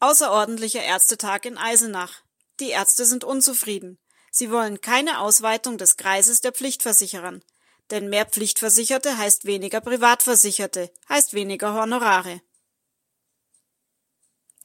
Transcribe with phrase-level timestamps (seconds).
[0.00, 2.22] Außerordentlicher Ärztetag in Eisenach.
[2.60, 3.98] Die Ärzte sind unzufrieden.
[4.30, 7.42] Sie wollen keine Ausweitung des Kreises der Pflichtversicherern.
[7.90, 12.42] Denn mehr Pflichtversicherte heißt weniger Privatversicherte, heißt weniger Honorare.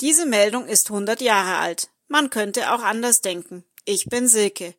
[0.02, 1.92] Diese Meldung ist 100 Jahre alt.
[2.08, 3.64] Man könnte auch anders denken.
[3.86, 4.76] Ich bin Silke.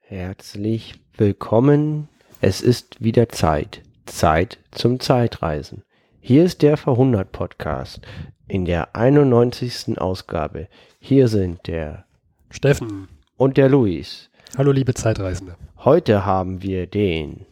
[0.00, 2.08] Herzlich willkommen.
[2.40, 3.82] Es ist wieder Zeit.
[4.06, 5.85] Zeit zum Zeitreisen.
[6.28, 8.00] Hier ist der Verhundert Podcast
[8.48, 9.96] in der 91.
[9.96, 10.66] Ausgabe.
[10.98, 12.04] Hier sind der
[12.50, 14.28] Steffen und der Luis.
[14.58, 15.54] Hallo liebe Zeitreisende.
[15.84, 17.46] Heute haben wir den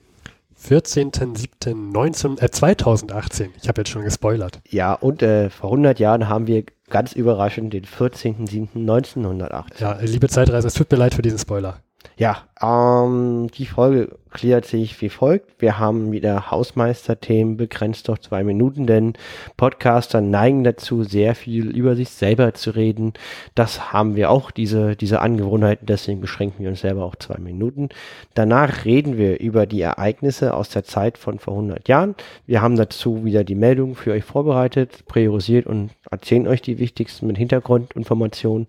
[0.60, 3.50] 14.07.19, äh, 2018.
[3.62, 4.60] Ich habe jetzt schon gespoilert.
[4.69, 9.62] Ja, und äh, vor 100 Jahren haben wir ganz überraschend den 14.07.1918.
[9.78, 11.78] Ja, liebe Zeitreisende, es tut mir leid für diesen Spoiler.
[12.16, 15.60] Ja, ähm, die Folge klärt sich wie folgt.
[15.60, 19.14] Wir haben wieder Hausmeisterthemen begrenzt auf zwei Minuten, denn
[19.56, 23.14] Podcaster neigen dazu, sehr viel über sich selber zu reden.
[23.54, 27.88] Das haben wir auch, diese, diese Angewohnheiten, deswegen beschränken wir uns selber auf zwei Minuten.
[28.34, 32.14] Danach reden wir über die Ereignisse aus der Zeit von vor 100 Jahren.
[32.46, 37.27] Wir haben dazu wieder die Meldungen für euch vorbereitet, priorisiert und erzählen euch die wichtigsten
[37.27, 38.66] mit Hintergrundinformationen.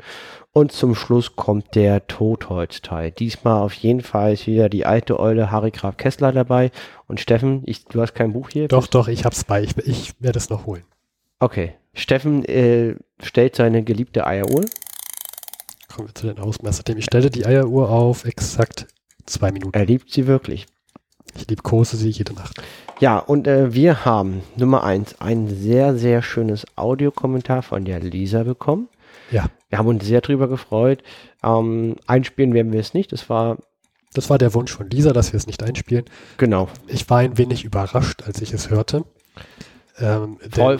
[0.58, 3.12] Und zum Schluss kommt der Totholzteil.
[3.12, 6.72] Diesmal auf jeden Fall ist wieder die alte Eule Harry Graf Kessler dabei.
[7.08, 8.70] Und Steffen, ich, du hast kein Buch hier?
[8.70, 9.64] Doch, doch, ich hab's bei.
[9.64, 10.86] Ich, ich werde es noch holen.
[11.40, 11.74] Okay.
[11.94, 14.64] Steffen äh, stellt seine geliebte Eieruhr.
[15.94, 17.00] Kommen wir zu den Ausmeisterthemen.
[17.00, 18.88] Ich stelle die Eieruhr auf exakt
[19.26, 19.78] zwei Minuten.
[19.78, 20.68] Er liebt sie wirklich.
[21.36, 22.62] Ich liebkose sie jede Nacht.
[23.02, 28.44] Ja, und äh, wir haben Nummer eins ein sehr, sehr schönes Audiokommentar von der Lisa
[28.44, 28.88] bekommen.
[29.32, 29.46] Ja.
[29.70, 31.04] Wir haben uns sehr drüber gefreut.
[31.44, 33.12] Ähm, einspielen werden wir es nicht.
[33.12, 33.58] Das war.
[34.14, 36.06] Das war der Wunsch von Lisa, dass wir es nicht einspielen.
[36.38, 36.70] Genau.
[36.88, 39.04] Ich war ein wenig überrascht, als ich es hörte.
[40.00, 40.78] Ähm, Freu,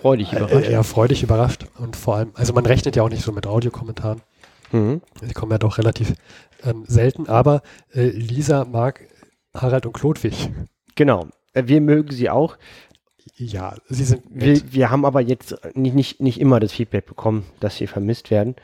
[0.00, 0.66] freudig überrascht.
[0.66, 1.66] Äh, ja, freudig überrascht.
[1.78, 4.22] Und vor allem, also man rechnet ja auch nicht so mit Audiokommentaren.
[4.72, 5.02] Mhm.
[5.22, 6.14] Die kommen ja doch relativ
[6.64, 7.28] ähm, selten.
[7.28, 7.62] Aber
[7.92, 9.06] äh, Lisa mag
[9.54, 10.50] Harald und Klodwig.
[10.94, 11.28] Genau.
[11.52, 12.56] Äh, wir mögen sie auch.
[13.38, 14.22] Ja, sie sind.
[14.30, 18.30] Wir, wir, haben aber jetzt nicht, nicht, nicht immer das Feedback bekommen, dass sie vermisst
[18.30, 18.56] werden.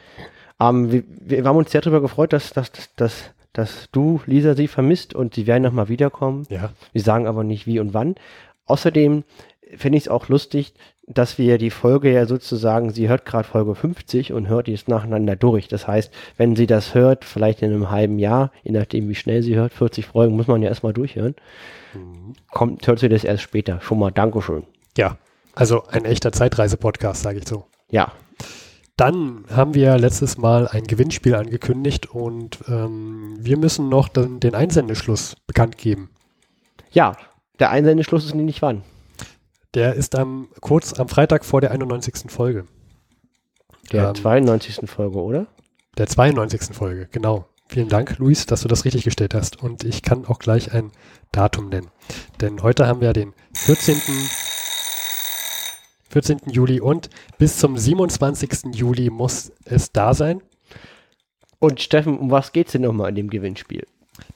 [0.60, 4.68] Ähm, wir, wir haben uns sehr darüber gefreut, dass, dass, dass, dass du, Lisa, sie
[4.68, 6.46] vermisst und sie werden nochmal wiederkommen.
[6.50, 6.70] Ja.
[6.92, 8.16] Wir sagen aber nicht wie und wann.
[8.66, 9.24] Außerdem
[9.76, 10.74] finde ich es auch lustig,
[11.06, 15.36] dass wir die Folge ja sozusagen, sie hört gerade Folge 50 und hört jetzt nacheinander
[15.36, 15.68] durch.
[15.68, 19.42] Das heißt, wenn sie das hört, vielleicht in einem halben Jahr, je nachdem wie schnell
[19.42, 21.34] sie hört, 40 Folgen muss man ja erstmal durchhören,
[21.94, 22.34] mhm.
[22.50, 23.80] kommt, hört sie das erst später.
[23.80, 24.64] Schon mal Dankeschön.
[24.96, 25.18] Ja,
[25.54, 27.66] also ein echter Zeitreise-Podcast, sage ich so.
[27.90, 28.12] Ja.
[28.96, 34.54] Dann haben wir letztes Mal ein Gewinnspiel angekündigt und ähm, wir müssen noch den, den
[34.54, 36.10] Einsendeschluss bekannt geben.
[36.92, 37.16] Ja,
[37.58, 38.82] der Einsendeschluss ist nicht wann.
[39.74, 42.30] Der ist am, kurz am Freitag vor der 91.
[42.30, 42.66] Folge.
[43.90, 44.88] Der ähm, 92.
[44.88, 45.46] Folge, oder?
[45.98, 46.74] Der 92.
[46.74, 47.46] Folge, genau.
[47.68, 49.62] Vielen Dank, Luis, dass du das richtig gestellt hast.
[49.62, 50.92] Und ich kann auch gleich ein
[51.32, 51.90] Datum nennen.
[52.40, 53.96] Denn heute haben wir den 14.
[56.10, 56.40] 14.
[56.46, 58.74] Juli und bis zum 27.
[58.74, 60.42] Juli muss es da sein.
[61.58, 63.86] Und Steffen, um was geht es denn nochmal in dem Gewinnspiel?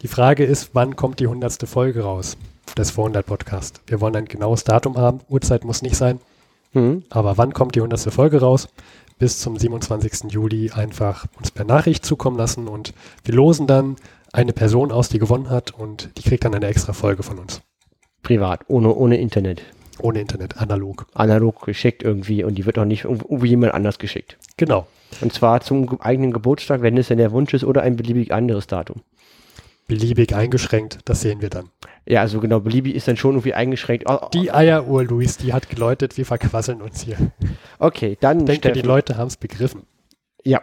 [0.03, 1.69] Die Frage ist, wann kommt die 100.
[1.69, 2.37] Folge raus?
[2.77, 3.81] des Vorhundert Podcast.
[3.87, 5.21] Wir wollen ein genaues Datum haben.
[5.28, 6.21] Uhrzeit muss nicht sein.
[6.72, 7.05] Mhm.
[7.10, 8.12] Aber wann kommt die 100.
[8.12, 8.69] Folge raus?
[9.19, 10.31] Bis zum 27.
[10.31, 13.97] Juli einfach uns per Nachricht zukommen lassen und wir losen dann
[14.33, 17.61] eine Person aus, die gewonnen hat und die kriegt dann eine extra Folge von uns.
[18.23, 19.62] Privat, ohne, ohne Internet.
[20.01, 21.07] Ohne Internet, analog.
[21.15, 24.39] Analog geschickt irgendwie und die wird auch nicht irgendwo jemand anders geschickt.
[24.57, 24.87] Genau.
[25.21, 28.69] Und zwar zum eigenen Geburtstag, wenn es denn der Wunsch ist, oder ein beliebig anderes
[28.69, 29.03] Datum
[29.89, 31.71] beliebig eingeschränkt, das sehen wir dann.
[32.07, 34.07] Ja, also genau, beliebig ist dann schon irgendwie eingeschränkt.
[34.34, 37.17] Die Eieruhr, Luis, die hat geläutet, wir verquasseln uns hier.
[37.78, 38.41] Okay, dann.
[38.41, 38.83] Ich denke, Steffen.
[38.83, 39.83] die Leute haben es begriffen.
[40.44, 40.62] Ja.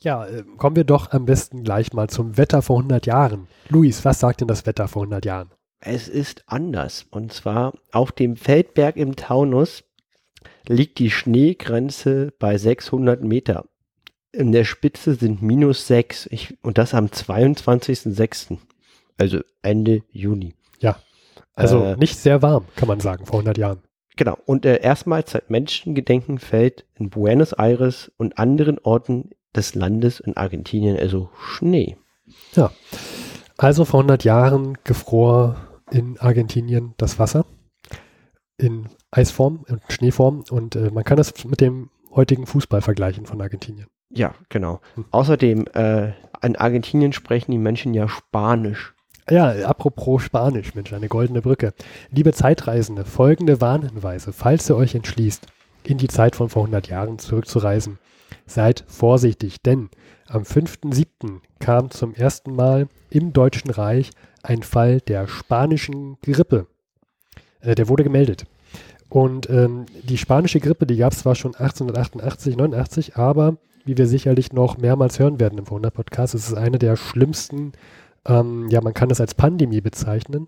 [0.00, 3.46] Ja, äh, kommen wir doch am besten gleich mal zum Wetter vor 100 Jahren.
[3.68, 5.50] Luis, was sagt denn das Wetter vor 100 Jahren?
[5.80, 7.06] Es ist anders.
[7.10, 9.84] Und zwar auf dem Feldberg im Taunus
[10.66, 13.64] liegt die Schneegrenze bei 600 Meter
[14.32, 18.58] in der Spitze sind minus 6 ich, und das am 22.06.
[19.18, 20.54] Also Ende Juni.
[20.80, 20.96] Ja.
[21.54, 23.82] Also äh, nicht sehr warm, kann man sagen, vor 100 Jahren.
[24.16, 24.36] Genau.
[24.44, 30.36] Und äh, erstmals seit Menschengedenken fällt in Buenos Aires und anderen Orten des Landes in
[30.36, 31.96] Argentinien also Schnee.
[32.54, 32.72] Ja.
[33.58, 35.56] Also vor 100 Jahren gefror
[35.90, 37.44] in Argentinien das Wasser
[38.58, 43.40] in Eisform und Schneeform und äh, man kann das mit dem heutigen Fußball vergleichen von
[43.40, 43.88] Argentinien.
[44.10, 44.80] Ja, genau.
[44.94, 45.06] Hm.
[45.10, 46.12] Außerdem, äh,
[46.42, 48.94] in Argentinien sprechen die Menschen ja Spanisch.
[49.30, 51.74] Ja, apropos Spanisch, Mensch, eine goldene Brücke.
[52.10, 55.46] Liebe Zeitreisende, folgende Warnhinweise, falls ihr euch entschließt,
[55.84, 57.98] in die Zeit von vor 100 Jahren zurückzureisen.
[58.46, 59.90] Seid vorsichtig, denn
[60.26, 61.40] am 5.7.
[61.60, 64.10] kam zum ersten Mal im Deutschen Reich
[64.42, 66.66] ein Fall der spanischen Grippe.
[67.60, 68.46] Äh, der wurde gemeldet.
[69.08, 74.06] Und ähm, die spanische Grippe, die gab es zwar schon 1888, 89, aber wie wir
[74.06, 77.72] sicherlich noch mehrmals hören werden im 100 Podcast, ist es eine der schlimmsten,
[78.26, 80.46] ähm, ja, man kann es als Pandemie bezeichnen,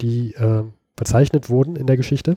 [0.00, 0.64] die äh,
[0.96, 2.36] bezeichnet wurden in der Geschichte.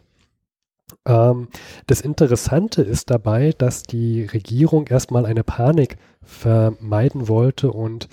[1.06, 1.50] Ähm,
[1.88, 8.08] das Interessante ist dabei, dass die Regierung erstmal eine Panik vermeiden wollte und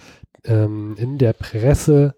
[0.45, 2.15] ähm, in der Presse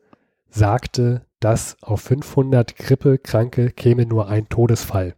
[0.49, 5.15] sagte, dass auf 500 Grippekranke käme nur ein Todesfall.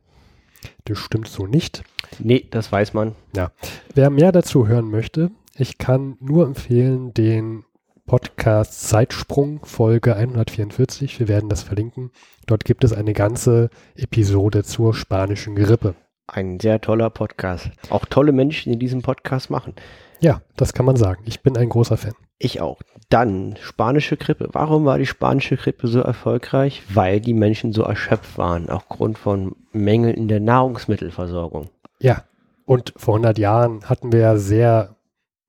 [0.85, 1.85] Das stimmt so nicht.
[2.19, 3.15] Nee, das weiß man.
[3.37, 3.53] Ja.
[3.95, 7.65] Wer mehr dazu hören möchte, ich kann nur empfehlen den
[8.09, 11.21] Podcast Zeitsprung Folge 144.
[11.21, 12.11] Wir werden das verlinken.
[12.47, 15.95] Dort gibt es eine ganze Episode zur spanischen Grippe.
[16.27, 17.71] Ein sehr toller Podcast.
[17.91, 19.75] Auch tolle Menschen, die diesen Podcast machen.
[20.21, 21.23] Ja, das kann man sagen.
[21.27, 22.15] Ich bin ein großer Fan.
[22.39, 22.81] Ich auch.
[23.11, 24.49] Dann spanische Grippe.
[24.53, 26.83] Warum war die spanische Grippe so erfolgreich?
[26.89, 31.69] Weil die Menschen so erschöpft waren, aufgrund von Mängeln in der Nahrungsmittelversorgung.
[32.01, 32.25] Ja,
[32.65, 34.97] und vor 100 Jahren hatten wir ja sehr,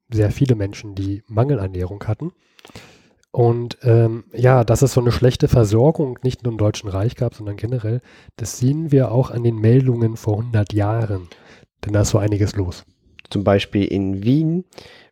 [0.10, 2.34] sehr viele Menschen, die Mangelernährung hatten.
[3.32, 7.36] Und ähm, ja, dass es so eine schlechte Versorgung nicht nur im Deutschen Reich gab,
[7.36, 8.02] sondern generell,
[8.38, 11.28] das sehen wir auch an den Meldungen vor 100 Jahren.
[11.86, 12.86] Denn da ist so einiges los.
[13.30, 14.66] Zum Beispiel in Wien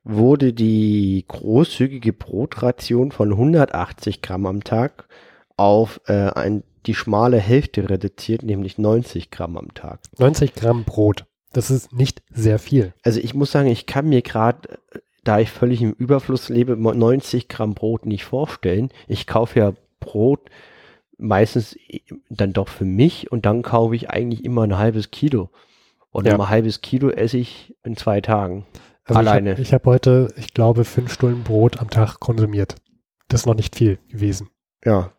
[0.04, 5.08] wurde die großzügige Brotration von 180 Gramm am Tag
[5.56, 10.00] auf äh, ein, die schmale Hälfte reduziert, nämlich 90 Gramm am Tag.
[10.18, 11.26] 90 Gramm Brot.
[11.54, 12.94] Das ist nicht sehr viel.
[13.04, 14.80] Also ich muss sagen, ich kann mir gerade
[15.28, 18.90] da ich völlig im Überfluss lebe, 90 Gramm Brot nicht vorstellen.
[19.08, 20.50] Ich kaufe ja Brot
[21.18, 21.78] meistens
[22.30, 25.50] dann doch für mich und dann kaufe ich eigentlich immer ein halbes Kilo.
[26.12, 26.36] Und ja.
[26.36, 28.66] ein halbes Kilo esse ich in zwei Tagen.
[29.04, 29.60] Also alleine.
[29.60, 32.76] Ich habe hab heute, ich glaube, fünf Stunden Brot am Tag konsumiert.
[33.28, 34.50] Das ist noch nicht viel gewesen.
[34.86, 35.12] Ja.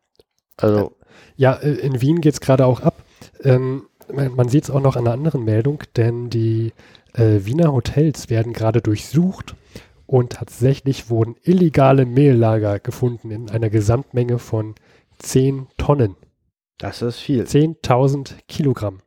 [0.56, 0.96] Also.
[1.37, 3.02] Ja, äh, in Wien geht es gerade auch ab.
[3.43, 6.72] Ähm, man, man sieht es auch noch an einer anderen Meldung, denn die
[7.14, 9.55] äh, Wiener Hotels werden gerade durchsucht
[10.08, 14.75] und tatsächlich wurden illegale Mehllager gefunden in einer Gesamtmenge von
[15.19, 16.16] 10 Tonnen.
[16.78, 17.44] Das ist viel.
[17.44, 19.00] 10.000 Kilogramm.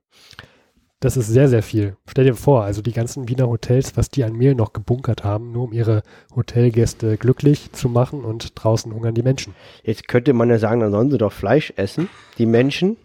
[1.00, 1.98] Das ist sehr, sehr viel.
[2.08, 5.52] Stell dir vor, also die ganzen Wiener Hotels, was die an Mehl noch gebunkert haben,
[5.52, 6.04] nur um ihre
[6.36, 9.56] Hotelgäste glücklich zu machen und draußen hungern die Menschen.
[9.84, 12.98] Jetzt könnte man ja sagen, dann sollen sie doch Fleisch essen, die Menschen.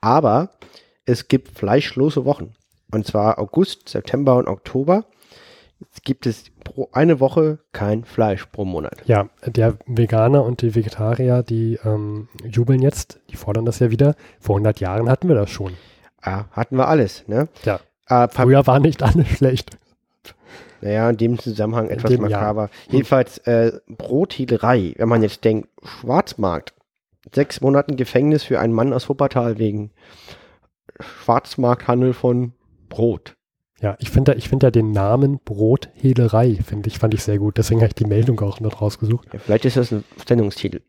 [0.00, 0.52] Aber
[1.04, 2.54] es gibt fleischlose Wochen.
[2.90, 5.04] Und zwar August, September und Oktober.
[6.04, 9.02] Gibt es pro eine Woche kein Fleisch pro Monat.
[9.06, 14.14] Ja, der Veganer und die Vegetarier, die ähm, jubeln jetzt, die fordern das ja wieder.
[14.38, 15.74] Vor 100 Jahren hatten wir das schon.
[16.24, 17.48] Ja, hatten wir alles, ne?
[17.64, 17.80] Ja.
[18.08, 19.70] Äh, Früher war nicht alles schlecht.
[20.82, 22.62] Naja, in dem Zusammenhang etwas dem makaber.
[22.62, 22.70] Jahr.
[22.90, 26.74] Jedenfalls äh, Brothehlerei, wenn man jetzt denkt, Schwarzmarkt,
[27.34, 29.90] sechs Monaten Gefängnis für einen Mann aus Wuppertal wegen
[30.98, 32.52] Schwarzmarkthandel von
[32.88, 33.36] Brot.
[33.80, 37.56] Ja, ich finde ich finde ja den Namen Brothehlerei, finde ich, fand ich sehr gut.
[37.56, 39.28] Deswegen habe ich die Meldung auch noch rausgesucht.
[39.32, 40.82] Ja, vielleicht ist das ein Sendungstitel.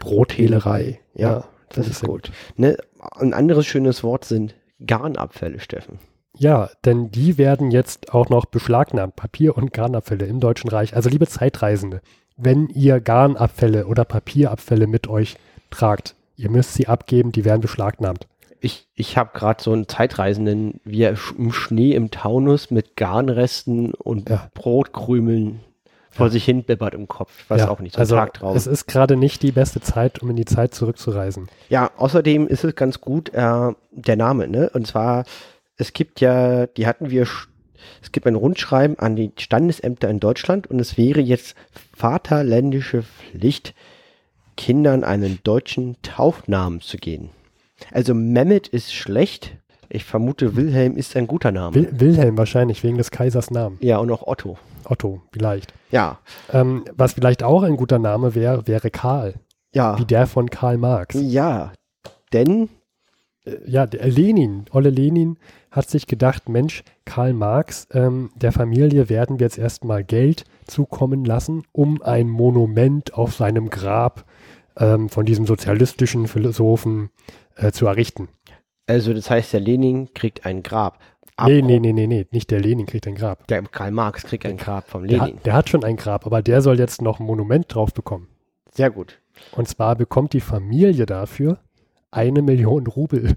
[0.00, 1.00] Brothehlerei.
[1.14, 2.24] Ja, ja das, das, ist gut.
[2.24, 2.32] gut.
[2.56, 2.76] Ne,
[3.16, 4.54] ein anderes schönes Wort sind
[4.84, 5.98] Garnabfälle, Steffen.
[6.36, 10.94] Ja, denn die werden jetzt auch noch beschlagnahmt, Papier- und Garnabfälle im Deutschen Reich.
[10.94, 12.00] Also liebe Zeitreisende,
[12.36, 15.36] wenn ihr Garnabfälle oder Papierabfälle mit euch
[15.70, 18.26] tragt, ihr müsst sie abgeben, die werden beschlagnahmt
[18.60, 23.94] ich, ich habe gerade so einen Zeitreisenden, wie er im Schnee im Taunus mit Garnresten
[23.94, 24.50] und ja.
[24.54, 25.60] Brotkrümeln
[26.10, 27.32] vor sich hin bibbert im Kopf.
[27.38, 28.56] Ich weiß ja, auch nicht, so also Tagtraum.
[28.56, 31.48] Es ist gerade nicht die beste Zeit, um in die Zeit zurückzureisen.
[31.68, 34.70] Ja, außerdem ist es ganz gut, äh, der Name, ne?
[34.70, 35.24] Und zwar,
[35.76, 37.26] es gibt ja, die hatten wir,
[38.02, 41.54] es gibt ein Rundschreiben an die Standesämter in Deutschland und es wäre jetzt
[41.96, 43.74] vaterländische Pflicht,
[44.56, 47.30] Kindern einen deutschen Taufnamen zu geben.
[47.92, 49.56] Also Mehmet ist schlecht.
[49.90, 51.74] Ich vermute, Wilhelm ist ein guter Name.
[51.74, 53.78] Wil Wilhelm wahrscheinlich, wegen des Kaisers Namen.
[53.80, 54.58] Ja, und auch Otto.
[54.84, 55.72] Otto, vielleicht.
[55.90, 56.18] Ja.
[56.52, 59.34] Ähm, was vielleicht auch ein guter Name wäre, wäre Karl.
[59.74, 59.98] Ja.
[59.98, 61.16] Wie der von Karl Marx.
[61.18, 61.72] Ja,
[62.32, 62.68] denn.
[63.44, 65.38] Äh, ja, Lenin, Olle Lenin
[65.70, 71.24] hat sich gedacht, Mensch, Karl Marx, ähm, der Familie werden wir jetzt erstmal Geld zukommen
[71.24, 74.24] lassen, um ein Monument auf seinem Grab
[74.78, 77.10] ähm, von diesem sozialistischen Philosophen
[77.58, 78.28] äh, zu errichten.
[78.86, 80.98] Also das heißt, der Lenin kriegt ein Grab.
[81.44, 83.46] Nee, nee, nee, nee, nee, nicht der Lenin kriegt ein Grab.
[83.46, 85.18] Der Karl Marx kriegt ein Grab vom Lenin.
[85.18, 87.94] Der hat, der hat schon ein Grab, aber der soll jetzt noch ein Monument drauf
[87.94, 88.28] bekommen.
[88.72, 89.20] Sehr gut.
[89.52, 91.58] Und zwar bekommt die Familie dafür
[92.10, 93.36] eine Million Rubel.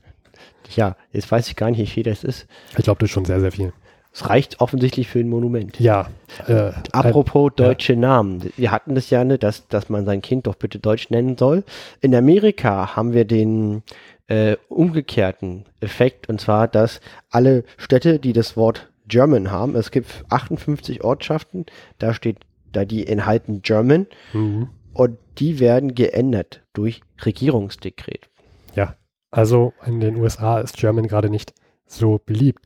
[0.75, 2.47] Ja, jetzt weiß ich gar nicht, wie viel das ist.
[2.77, 3.73] Ich glaube, das ist schon sehr, sehr viel.
[4.13, 5.79] Es reicht offensichtlich für ein Monument.
[5.79, 6.09] Ja.
[6.47, 7.99] Äh, Apropos deutsche ja.
[7.99, 8.51] Namen.
[8.57, 11.63] Wir hatten das ja, ne, dass, dass man sein Kind doch bitte Deutsch nennen soll.
[12.01, 13.83] In Amerika haben wir den
[14.27, 16.99] äh, umgekehrten Effekt, und zwar, dass
[17.29, 21.65] alle Städte, die das Wort German haben, es gibt 58 Ortschaften,
[21.99, 22.37] da steht,
[22.71, 24.69] da die enthalten German, mhm.
[24.93, 28.29] und die werden geändert durch Regierungsdekret.
[28.75, 28.95] Ja,
[29.31, 31.53] also in den USA ist German gerade nicht
[31.85, 32.63] so beliebt.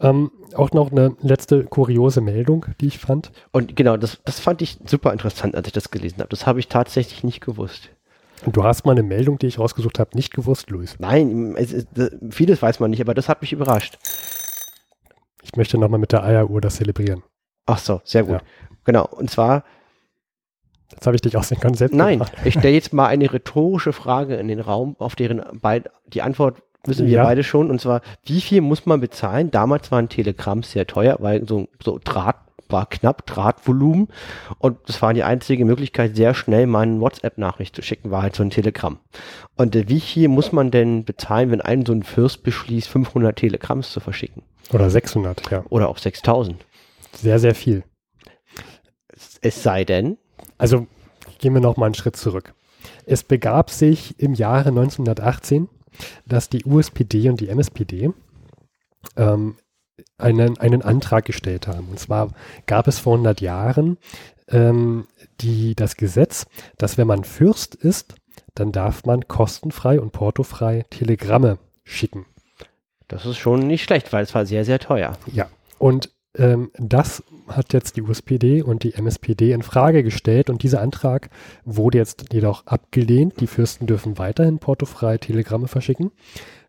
[0.00, 3.32] Ähm, auch noch eine letzte kuriose Meldung, die ich fand.
[3.52, 6.28] Und genau, das, das fand ich super interessant, als ich das gelesen habe.
[6.28, 7.90] Das habe ich tatsächlich nicht gewusst.
[8.44, 10.96] Und du hast mal eine Meldung, die ich rausgesucht habe, nicht gewusst, Luis.
[11.00, 11.86] Nein, es, es,
[12.30, 13.98] vieles weiß man nicht, aber das hat mich überrascht.
[15.42, 17.22] Ich möchte nochmal mit der Eieruhr das zelebrieren.
[17.66, 18.34] Ach so, sehr gut.
[18.34, 18.40] Ja.
[18.84, 19.64] Genau, und zwar.
[20.90, 22.32] Jetzt habe ich dich aus dem Konzept Nein, gemacht.
[22.44, 26.62] ich stelle jetzt mal eine rhetorische Frage in den Raum, auf deren beid, die Antwort
[26.88, 27.24] wissen wir ja.
[27.24, 27.70] beide schon.
[27.70, 29.50] Und zwar, wie viel muss man bezahlen?
[29.50, 32.36] Damals waren Telegrams sehr teuer, weil so, so Draht
[32.70, 34.08] war knapp, Drahtvolumen.
[34.58, 38.36] Und das war die einzige Möglichkeit, sehr schnell mal eine WhatsApp-Nachricht zu schicken, war halt
[38.36, 38.98] so ein Telegramm.
[39.56, 43.36] Und äh, wie viel muss man denn bezahlen, wenn ein so ein Fürst beschließt, 500
[43.36, 44.42] Telegramms zu verschicken?
[44.72, 45.64] Oder 600, ja.
[45.70, 46.64] Oder auch 6000.
[47.12, 47.84] Sehr, sehr viel.
[49.08, 50.18] Es, es sei denn.
[50.58, 50.86] Also
[51.38, 52.54] gehen wir noch mal einen Schritt zurück.
[53.06, 55.68] Es begab sich im Jahre 1918,
[56.26, 58.10] dass die USPD und die MSPD
[59.16, 59.56] ähm,
[60.16, 61.88] einen, einen Antrag gestellt haben.
[61.88, 62.30] Und zwar
[62.66, 63.98] gab es vor 100 Jahren
[64.48, 65.06] ähm,
[65.40, 68.14] die, das Gesetz, dass wenn man Fürst ist,
[68.54, 72.26] dann darf man kostenfrei und portofrei Telegramme schicken.
[73.06, 75.16] Das ist schon nicht schlecht, weil es war sehr, sehr teuer.
[75.32, 75.48] Ja.
[75.78, 80.80] Und ähm, das hat jetzt die USPD und die MSPD in Frage gestellt und dieser
[80.80, 81.30] Antrag
[81.64, 83.40] wurde jetzt jedoch abgelehnt.
[83.40, 86.10] Die Fürsten dürfen weiterhin portofrei Telegramme verschicken.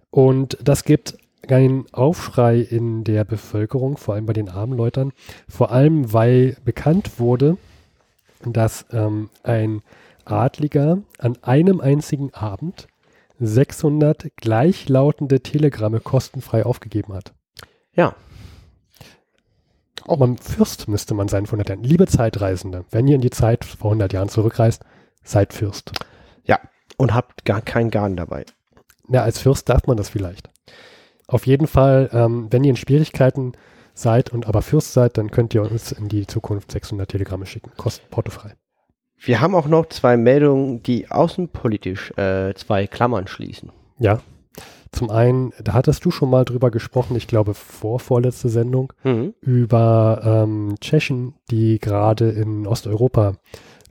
[0.10, 5.14] Und das gibt einen Aufschrei in der Bevölkerung, vor allem bei den armen Leuten,
[5.48, 7.58] vor allem weil bekannt wurde,
[8.46, 9.82] dass ähm, ein
[10.26, 12.88] Adliger an einem einzigen Abend
[13.40, 17.34] 600 gleichlautende Telegramme kostenfrei aufgegeben hat.
[17.96, 18.16] Ja,
[20.10, 21.84] auch beim Fürst müsste man sein von 100 Jahren.
[21.84, 24.84] Liebe Zeitreisende, wenn ihr in die Zeit vor 100 Jahren zurückreist,
[25.24, 25.92] seid Fürst.
[26.44, 26.60] Ja,
[26.98, 28.46] und habt gar kein Garn dabei.
[29.08, 30.50] Ja, als Fürst darf man das vielleicht.
[31.28, 33.54] Auf jeden Fall, ähm, wenn ihr in Schwierigkeiten
[33.94, 37.72] seid und aber Fürst seid, dann könnt ihr uns in die Zukunft 600 Telegramme schicken.
[37.78, 38.56] Kostet portofrei.
[39.18, 43.72] Wir haben auch noch zwei Meldungen, die außenpolitisch äh, zwei Klammern schließen.
[44.00, 44.22] Ja.
[44.92, 49.34] Zum einen, da hattest du schon mal drüber gesprochen, ich glaube vor vorletzte Sendung, mhm.
[49.42, 53.36] über ähm, Tschechen, die gerade in Osteuropa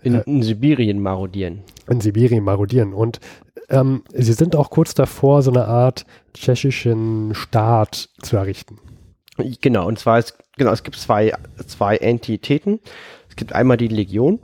[0.02, 1.62] in, äh, in, Sibirien marodieren.
[1.88, 2.94] In Sibirien marodieren.
[2.94, 3.20] Und
[3.68, 8.78] ähm, sie sind auch kurz davor, so eine Art tschechischen Staat zu errichten.
[9.60, 11.32] Genau, und zwar ist, genau, es gibt zwei,
[11.66, 12.80] zwei Entitäten.
[13.28, 14.40] Es gibt einmal die Legion.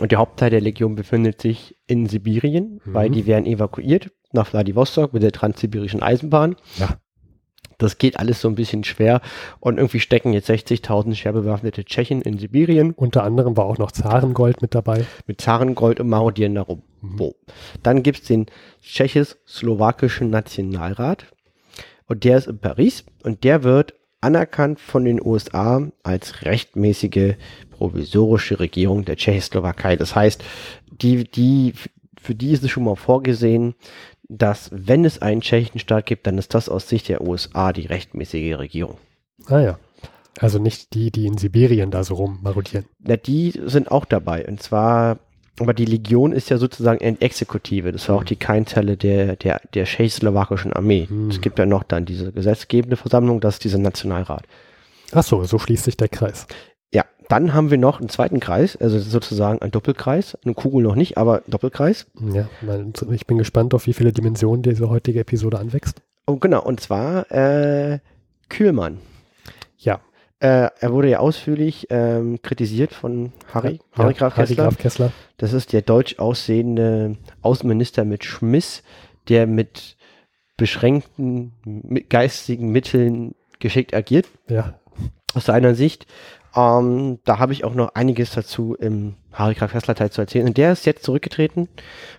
[0.00, 2.94] Und der Hauptteil der Legion befindet sich in Sibirien, mhm.
[2.94, 6.56] weil die werden evakuiert nach Vladivostok mit der transsibirischen Eisenbahn.
[6.78, 6.96] Ja.
[7.80, 9.22] Das geht alles so ein bisschen schwer
[9.58, 12.92] und irgendwie stecken jetzt 60.000 schwer bewaffnete Tschechen in Sibirien.
[12.92, 15.06] Unter anderem war auch noch Zarengold mit dabei.
[15.26, 16.82] Mit Zarengold und marodieren darum.
[17.00, 17.32] Mhm.
[17.82, 18.46] Dann gibt's den
[18.82, 21.24] tschechisch-slowakischen Nationalrat
[22.06, 27.34] und der ist in Paris und der wird anerkannt von den USA als rechtmäßige
[27.70, 29.96] provisorische Regierung der Tschechoslowakei.
[29.96, 30.44] Das heißt,
[30.90, 31.72] die, die,
[32.20, 33.74] für die ist es schon mal vorgesehen,
[34.30, 37.86] dass wenn es einen tschechischen Staat gibt, dann ist das aus Sicht der USA die
[37.86, 38.96] rechtmäßige Regierung.
[39.46, 39.78] Ah ja.
[40.38, 42.86] Also nicht die, die in Sibirien da so rummarodieren.
[43.00, 44.46] Na, die sind auch dabei.
[44.46, 45.18] Und zwar,
[45.58, 47.90] aber die Legion ist ja sozusagen eine Exekutive.
[47.90, 48.22] Das war hm.
[48.22, 51.06] auch die Keimzelle der, der, der tschechoslowakischen Armee.
[51.08, 51.28] Hm.
[51.28, 54.44] Es gibt ja noch dann diese gesetzgebende Versammlung, das ist dieser Nationalrat.
[55.12, 56.46] Ach so, so schließt sich der Kreis.
[57.30, 60.36] Dann haben wir noch einen zweiten Kreis, also sozusagen ein Doppelkreis.
[60.44, 62.08] Eine Kugel noch nicht, aber Doppelkreis.
[62.34, 62.48] Ja,
[63.12, 66.02] ich bin gespannt, auf wie viele Dimensionen diese heutige Episode anwächst.
[66.26, 68.00] Oh, genau, und zwar äh,
[68.48, 68.98] Kühlmann.
[69.78, 70.00] Ja.
[70.40, 75.12] Äh, er wurde ja ausführlich ähm, kritisiert von Harry, ja, Harry, Graf, Harry Graf Kessler.
[75.36, 78.82] Das ist der deutsch aussehende Außenminister mit Schmiss,
[79.28, 79.96] der mit
[80.56, 84.26] beschränkten mit geistigen Mitteln geschickt agiert.
[84.48, 84.80] Ja.
[85.32, 86.06] Aus seiner Sicht
[86.54, 90.46] ähm, da habe ich auch noch einiges dazu im Harry Graf Kessler Teil zu erzählen.
[90.46, 91.68] Und der ist jetzt zurückgetreten,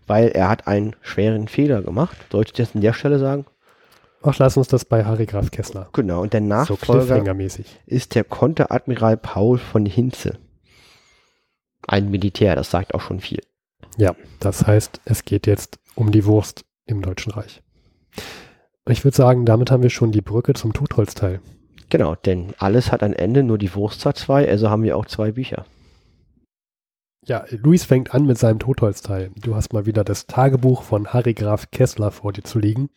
[0.07, 2.17] weil er hat einen schweren Fehler gemacht.
[2.31, 3.45] Sollte ich das an der Stelle sagen?
[4.23, 5.89] Ach, lass uns das bei Harry Graf Kessler.
[5.93, 10.37] Genau, und der Nachfolger so ist der Konteradmiral Paul von Hinze.
[11.87, 13.41] Ein Militär, das sagt auch schon viel.
[13.97, 17.61] Ja, das heißt, es geht jetzt um die Wurst im Deutschen Reich.
[18.87, 21.41] Ich würde sagen, damit haben wir schon die Brücke zum Totholzteil.
[21.91, 25.05] Genau, denn alles hat ein Ende, nur die Wurst hat zwei, also haben wir auch
[25.05, 25.65] zwei Bücher.
[27.25, 29.29] Ja, Luis fängt an mit seinem Totholzteil.
[29.39, 32.89] Du hast mal wieder das Tagebuch von Harry Graf Kessler vor dir zu liegen.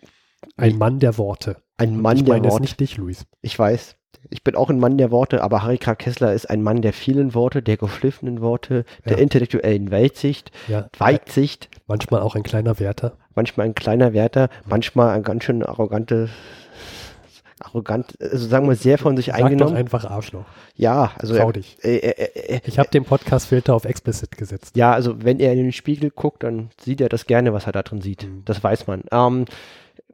[0.56, 1.56] Ein Mann der Worte.
[1.76, 2.62] Ein Mann ich der meine Worte.
[2.62, 3.26] nicht dich, Luis.
[3.42, 3.96] Ich weiß.
[4.30, 5.94] Ich bin auch ein Mann der Worte, aber Harry K.
[5.94, 9.22] Kessler ist ein Mann der vielen Worte, der geschliffenen Worte, der Ja.
[9.22, 13.18] intellektuellen Weltsicht, Ja, Weitsicht, manchmal auch ein kleiner Wärter.
[13.34, 16.30] manchmal ein kleiner Wärter, manchmal ein ganz schön arrogantes,
[17.60, 19.76] arrogant, also sagen wir sehr von sich Sag doch eingenommen.
[19.76, 20.44] einfach Arschloch.
[20.76, 21.76] Ja, also Trau dich.
[21.82, 24.76] äh, äh, äh, Ich habe den Podcast-Filter auf explicit gesetzt.
[24.76, 27.72] ja, also wenn er in den Spiegel guckt, dann sieht er das gerne, was er
[27.72, 28.24] da drin sieht.
[28.24, 28.42] Mhm.
[28.44, 29.02] Das weiß man.
[29.12, 29.44] Ähm,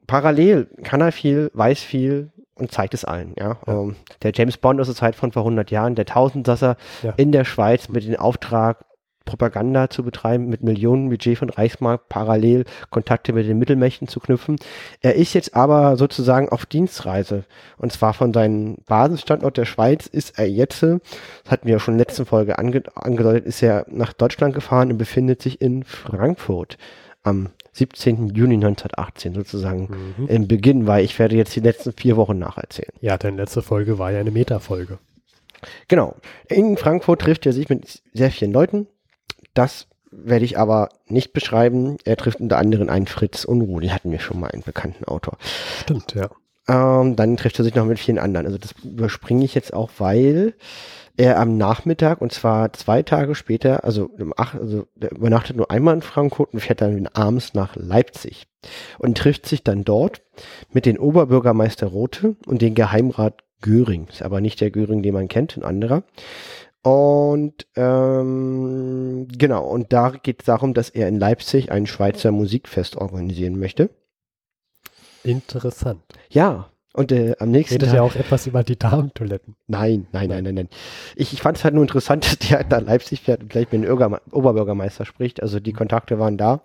[0.07, 3.35] parallel kann er viel, weiß viel und zeigt es allen.
[3.39, 3.57] Ja?
[3.67, 3.73] Ja.
[3.73, 7.15] Ähm, der James Bond aus der Zeit von vor 100 Jahren, der Tausendsasser Ja.
[7.17, 8.85] in der Schweiz mit dem Auftrag,
[9.25, 14.57] Propaganda zu betreiben, mit Millionen Budget von Reichsmark parallel Kontakte mit den Mittelmächten zu knüpfen.
[15.01, 17.45] Er ist jetzt aber sozusagen auf Dienstreise.
[17.77, 21.01] Und zwar von seinem Basisstandort der Schweiz ist er jetzt, das
[21.49, 24.91] hatten wir ja schon in der letzten Folge ange angedeutet, ist er nach Deutschland gefahren
[24.91, 26.77] und befindet sich in Frankfurt
[27.23, 28.29] am 17.
[28.35, 30.27] Juni 1918 sozusagen Mhm.
[30.27, 32.93] im Beginn, weil ich werde jetzt die letzten vier Wochen nacherzählen.
[33.01, 34.99] Ja, denn letzte Folge war ja eine Meta-Folge.
[35.89, 36.17] Genau.
[36.49, 38.87] In Frankfurt trifft er sich mit sehr vielen Leuten.
[39.55, 41.97] Das werde ich aber nicht beschreiben.
[42.05, 43.81] Er trifft unter anderem einen Fritz Unruh.
[43.81, 45.39] Den hatten wir schon mal, einen bekannten Autor.
[45.83, 46.29] Stimmt, ja.
[46.69, 48.47] Ähm, dann trifft er sich noch mit vielen anderen.
[48.47, 50.55] Also das überspringe ich jetzt auch, weil
[51.17, 55.71] er am Nachmittag und zwar zwei Tage später, also, um acht, also der übernachtet nur
[55.71, 58.47] einmal in Frankfurt und fährt dann abends nach Leipzig
[58.99, 60.23] und trifft sich dann dort
[60.73, 64.07] mit den Oberbürgermeister Rothe und den Geheimrat Göring.
[64.09, 66.05] Ist aber nicht der Göring, den man kennt, ein anderer.
[66.83, 72.97] Und ähm, genau, und da geht es darum, dass er in Leipzig ein Schweizer Musikfest
[72.97, 73.91] organisieren möchte.
[75.23, 76.03] Interessant.
[76.31, 77.97] Ja, und äh, am nächsten Redet Tag.
[77.97, 79.55] ja auch etwas über die Damentoiletten.
[79.69, 80.69] Nein, nein, nein, nein, nein.
[81.15, 83.85] Ich, ich fand es halt nur interessant, dass der nach Leipzig fährt und gleich mit
[83.85, 85.43] dem Oberme- Oberbürgermeister spricht.
[85.43, 86.63] Also die Kontakte waren da.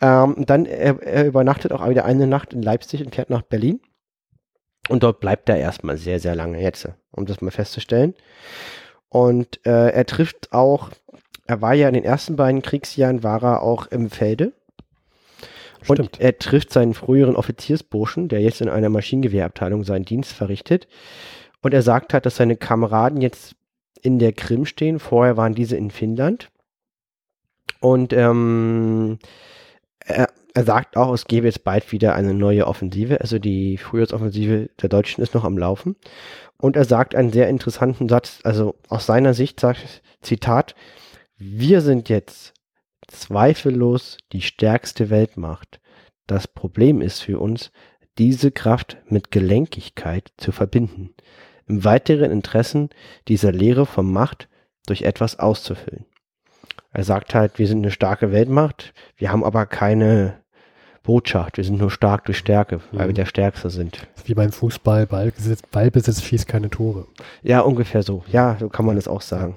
[0.00, 3.80] Ähm, dann, er, er übernachtet auch wieder eine Nacht in Leipzig und fährt nach Berlin.
[4.88, 8.14] Und dort bleibt er erstmal sehr, sehr lange jetzt, um das mal festzustellen.
[9.08, 10.90] Und äh, er trifft auch,
[11.46, 14.52] er war ja in den ersten beiden Kriegsjahren, war er auch im Felde.
[15.86, 16.20] Und Stimmt.
[16.20, 20.88] er trifft seinen früheren Offiziersburschen, der jetzt in einer Maschinengewehrabteilung seinen Dienst verrichtet.
[21.62, 23.54] Und er sagt halt, dass seine Kameraden jetzt
[24.02, 24.98] in der Krim stehen.
[24.98, 26.50] Vorher waren diese in Finnland.
[27.80, 29.18] Und ähm,
[30.00, 33.20] er, er sagt auch, es gebe jetzt bald wieder eine neue Offensive.
[33.20, 35.96] Also die Frühjahrsoffensive der Deutschen ist noch am Laufen.
[36.56, 38.38] Und er sagt einen sehr interessanten Satz.
[38.42, 40.74] Also aus seiner Sicht sagt, Zitat,
[41.36, 42.54] wir sind jetzt
[43.06, 45.78] zweifellos die stärkste Weltmacht.
[46.26, 47.70] Das Problem ist für uns,
[48.16, 51.10] diese Kraft mit Gelenkigkeit zu verbinden,
[51.66, 52.88] im weiteren Interessen
[53.28, 54.48] dieser Lehre von Macht
[54.86, 56.06] durch etwas auszufüllen.
[56.92, 60.45] Er sagt halt, wir sind eine starke Weltmacht, wir haben aber keine
[61.06, 63.08] Botschaft, wir sind nur stark durch Stärke, weil Mhm.
[63.10, 64.06] wir der Stärkste sind.
[64.24, 67.06] Wie beim Fußball, Ballbesitz, Ballbesitz schießt keine Tore.
[67.42, 68.22] Ja, ungefähr so.
[68.30, 69.56] Ja, so kann man es auch sagen.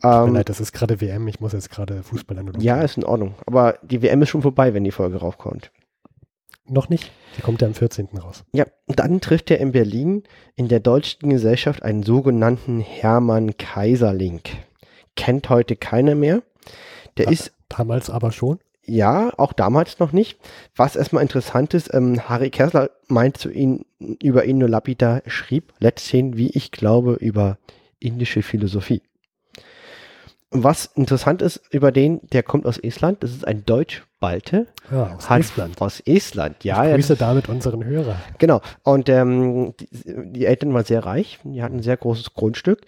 [0.00, 2.52] Tut mir Ähm, leid, das ist gerade WM, ich muss jetzt gerade Fußball an.
[2.60, 3.34] ja, ist in Ordnung.
[3.46, 5.70] Aber die WM ist schon vorbei, wenn die Folge raufkommt.
[6.66, 7.10] Noch nicht?
[7.36, 8.08] Die kommt ja am 14.
[8.22, 8.44] raus.
[8.52, 10.22] Ja, und dann trifft er in Berlin
[10.56, 14.40] in der Deutschen Gesellschaft einen sogenannten Hermann Kaiserling.
[15.16, 16.42] Kennt heute keiner mehr.
[17.16, 17.30] Der Ah.
[17.32, 18.58] ist, Damals aber schon.
[18.86, 20.38] Ja, auch damals noch nicht.
[20.76, 23.84] Was erstmal interessant ist, ähm, Harry Kessler meint zu ihm,
[24.22, 27.58] über ihn nur lapidar, schrieb letzthin, wie ich glaube, über
[27.98, 29.02] indische Philosophie.
[30.56, 34.68] Was interessant ist über den, der kommt aus Estland, das ist ein Deutsch-Balte.
[34.88, 35.80] Ja, aus Hat- Island.
[35.80, 36.84] Aus Estland, ja.
[36.84, 38.20] ich ja, grüße damit unseren Hörer.
[38.38, 38.60] Genau.
[38.84, 39.88] Und ähm, die,
[40.32, 42.82] die Eltern waren sehr reich, die hatten ein sehr großes Grundstück.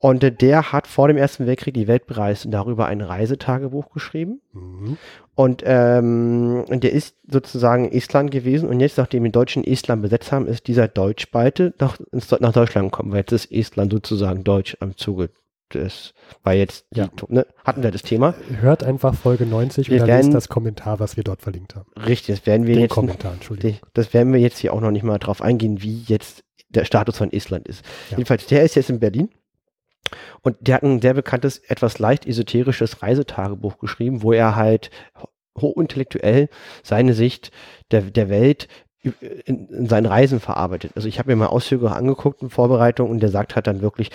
[0.00, 4.40] Und der hat vor dem Ersten Weltkrieg die Welt bereist und darüber ein Reisetagebuch geschrieben.
[4.52, 4.96] Mhm.
[5.34, 8.68] Und, ähm, der ist sozusagen in Estland gewesen.
[8.68, 11.98] Und jetzt, nachdem die Deutschen Estland besetzt haben, ist dieser Deutschspalte nach,
[12.40, 15.30] nach Deutschland gekommen, weil jetzt ist Estland sozusagen Deutsch am Zuge
[15.74, 17.08] des, weil jetzt, Ja.
[17.28, 18.34] ne, hatten wir das Thema.
[18.60, 21.90] Hört einfach Folge 90 Wir und dann lest das Kommentar, was wir dort verlinkt haben.
[22.06, 23.78] Richtig, das werden wir Den jetzt Kommentar, Entschuldigung.
[23.94, 27.18] Das werden wir jetzt hier auch noch nicht mal drauf eingehen, wie jetzt der Status
[27.18, 27.84] von Island ist.
[28.10, 28.16] Ja.
[28.18, 29.28] Jedenfalls, der ist jetzt in Berlin
[30.42, 34.90] und der hat ein sehr bekanntes, etwas leicht esoterisches Reisetagebuch geschrieben, wo er halt
[35.58, 36.48] hochintellektuell
[36.82, 37.50] seine Sicht
[37.90, 38.68] der, der Welt
[39.02, 40.92] in, in seinen Reisen verarbeitet.
[40.94, 44.10] Also ich habe mir mal Auszüge angeguckt in Vorbereitung und der sagt halt dann wirklich,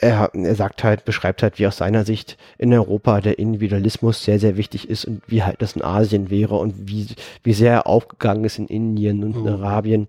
[0.00, 4.38] er, er sagt halt, beschreibt halt, wie aus seiner Sicht in Europa der Individualismus sehr,
[4.38, 7.06] sehr wichtig ist und wie halt das in Asien wäre und wie,
[7.42, 9.48] wie sehr er aufgegangen ist in Indien und in mhm.
[9.48, 10.08] Arabien.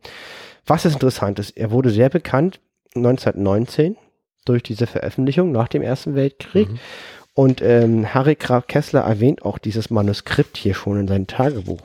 [0.66, 2.62] Was ist interessant ist, er wurde sehr bekannt
[2.96, 3.98] 1919
[4.46, 6.70] durch diese Veröffentlichung nach dem Ersten Weltkrieg.
[6.70, 6.80] Mhm.
[7.34, 11.82] Und ähm, Harry Graf Kessler erwähnt auch dieses Manuskript hier schon in seinem Tagebuch.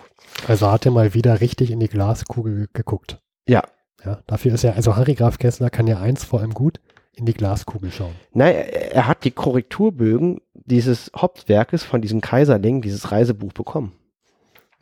[0.48, 3.18] Also hat er mal wieder richtig in die Glaskugel geguckt.
[3.46, 3.62] Ja.
[4.04, 6.80] Ja, dafür ist ja, also Harry Graf Kessler kann ja eins vor allem gut,
[7.14, 8.14] in die Glaskugel schauen.
[8.32, 13.92] Nein, er, hat die Korrekturbögen dieses Hauptwerkes von diesem Kaiserling, dieses Reisebuch bekommen.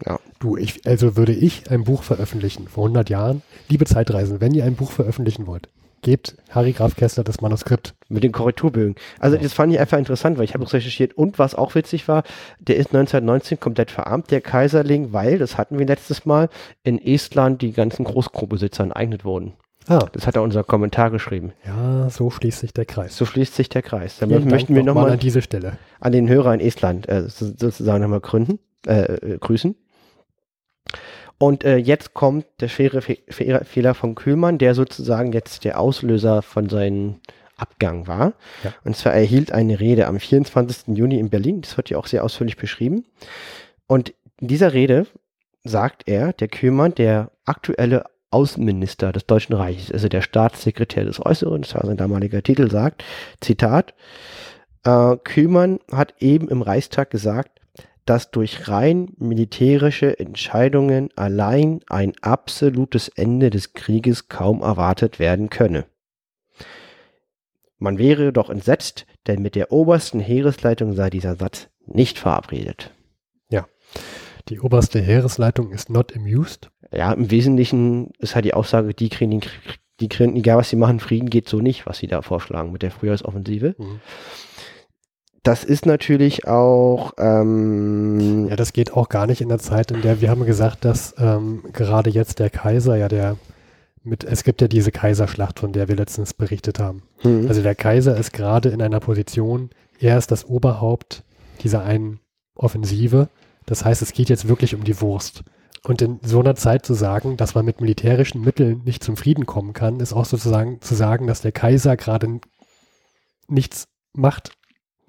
[0.04, 0.18] Ja.
[0.40, 3.42] Du, ich, also würde ich ein Buch veröffentlichen vor 100 Jahren.
[3.68, 5.68] Liebe Zeitreisen, wenn ihr ein Buch veröffentlichen wollt,
[6.04, 7.94] gebt Harry Graf Kessler das Manuskript.
[8.08, 8.94] Mit den Korrekturbögen.
[9.18, 9.42] Also ja.
[9.42, 12.22] das fand ich einfach interessant, weil ich habe recherchiert und was auch witzig war,
[12.60, 16.48] der ist 1919 komplett verarmt, der Kaiserling, weil, das hatten wir letztes Mal,
[16.84, 19.54] in Estland die ganzen Großgrundbesitzer enteignet wurden.
[19.86, 20.06] Ah.
[20.12, 21.52] Das hat er unser Kommentar geschrieben.
[21.66, 23.16] Ja, so schließt sich der Kreis.
[23.16, 24.18] So schließt sich der Kreis.
[24.18, 27.28] Damit Vielen möchten Dank wir nochmal an diese Stelle an den Hörer in Estland äh,
[27.28, 29.74] sozusagen nochmal gründen, äh, äh, grüßen.
[31.38, 36.42] Und äh, jetzt kommt der schwere Fe Fehler von Kühlmann, der sozusagen jetzt der Auslöser
[36.42, 37.16] von seinem
[37.56, 38.34] Abgang war.
[38.62, 38.72] Ja.
[38.84, 40.96] Und zwar erhielt eine Rede am 24.
[40.96, 41.60] Juni in Berlin.
[41.60, 43.04] Das wird ja auch sehr ausführlich beschrieben.
[43.86, 45.06] Und in dieser Rede
[45.62, 51.62] sagt er, der Kühlmann, der aktuelle Außenminister des Deutschen Reiches, also der Staatssekretär des Äußeren,
[51.62, 53.04] das war sein damaliger Titel, sagt,
[53.40, 53.94] Zitat,
[54.84, 57.60] äh, Kühlmann hat eben im Reichstag gesagt,
[58.04, 65.86] dass durch rein militärische Entscheidungen allein ein absolutes Ende des Krieges kaum erwartet werden könne.
[67.78, 72.92] Man wäre doch entsetzt, denn mit der obersten Heeresleitung sei dieser Satz nicht verabredet.
[73.50, 73.66] Ja,
[74.48, 76.70] die oberste Heeresleitung ist not amused.
[76.92, 79.40] Ja, im Wesentlichen ist halt die Aussage, die kriegen,
[80.00, 82.82] die kriegen, egal was sie machen, Frieden geht so nicht, was sie da vorschlagen mit
[82.82, 83.74] der Frühjahrsoffensive.
[83.78, 84.00] Mhm
[85.44, 87.12] das ist natürlich auch.
[87.18, 90.84] Ähm ja, das geht auch gar nicht in der Zeit, in der wir haben gesagt,
[90.84, 93.36] dass ähm, gerade jetzt der Kaiser ja der
[94.02, 97.02] mit, es gibt ja diese Kaiserschlacht, von der wir letztens berichtet haben.
[97.22, 97.46] Mhm.
[97.48, 101.24] Also der Kaiser ist gerade in einer Position, er ist das Oberhaupt
[101.62, 102.20] dieser einen
[102.54, 103.28] Offensive.
[103.66, 105.42] Das heißt, es geht jetzt wirklich um die Wurst.
[105.82, 109.46] Und in so einer Zeit zu sagen, dass man mit militärischen Mitteln nicht zum Frieden
[109.46, 112.40] kommen kann, ist auch sozusagen zu sagen, dass der Kaiser gerade
[113.48, 114.52] nichts macht,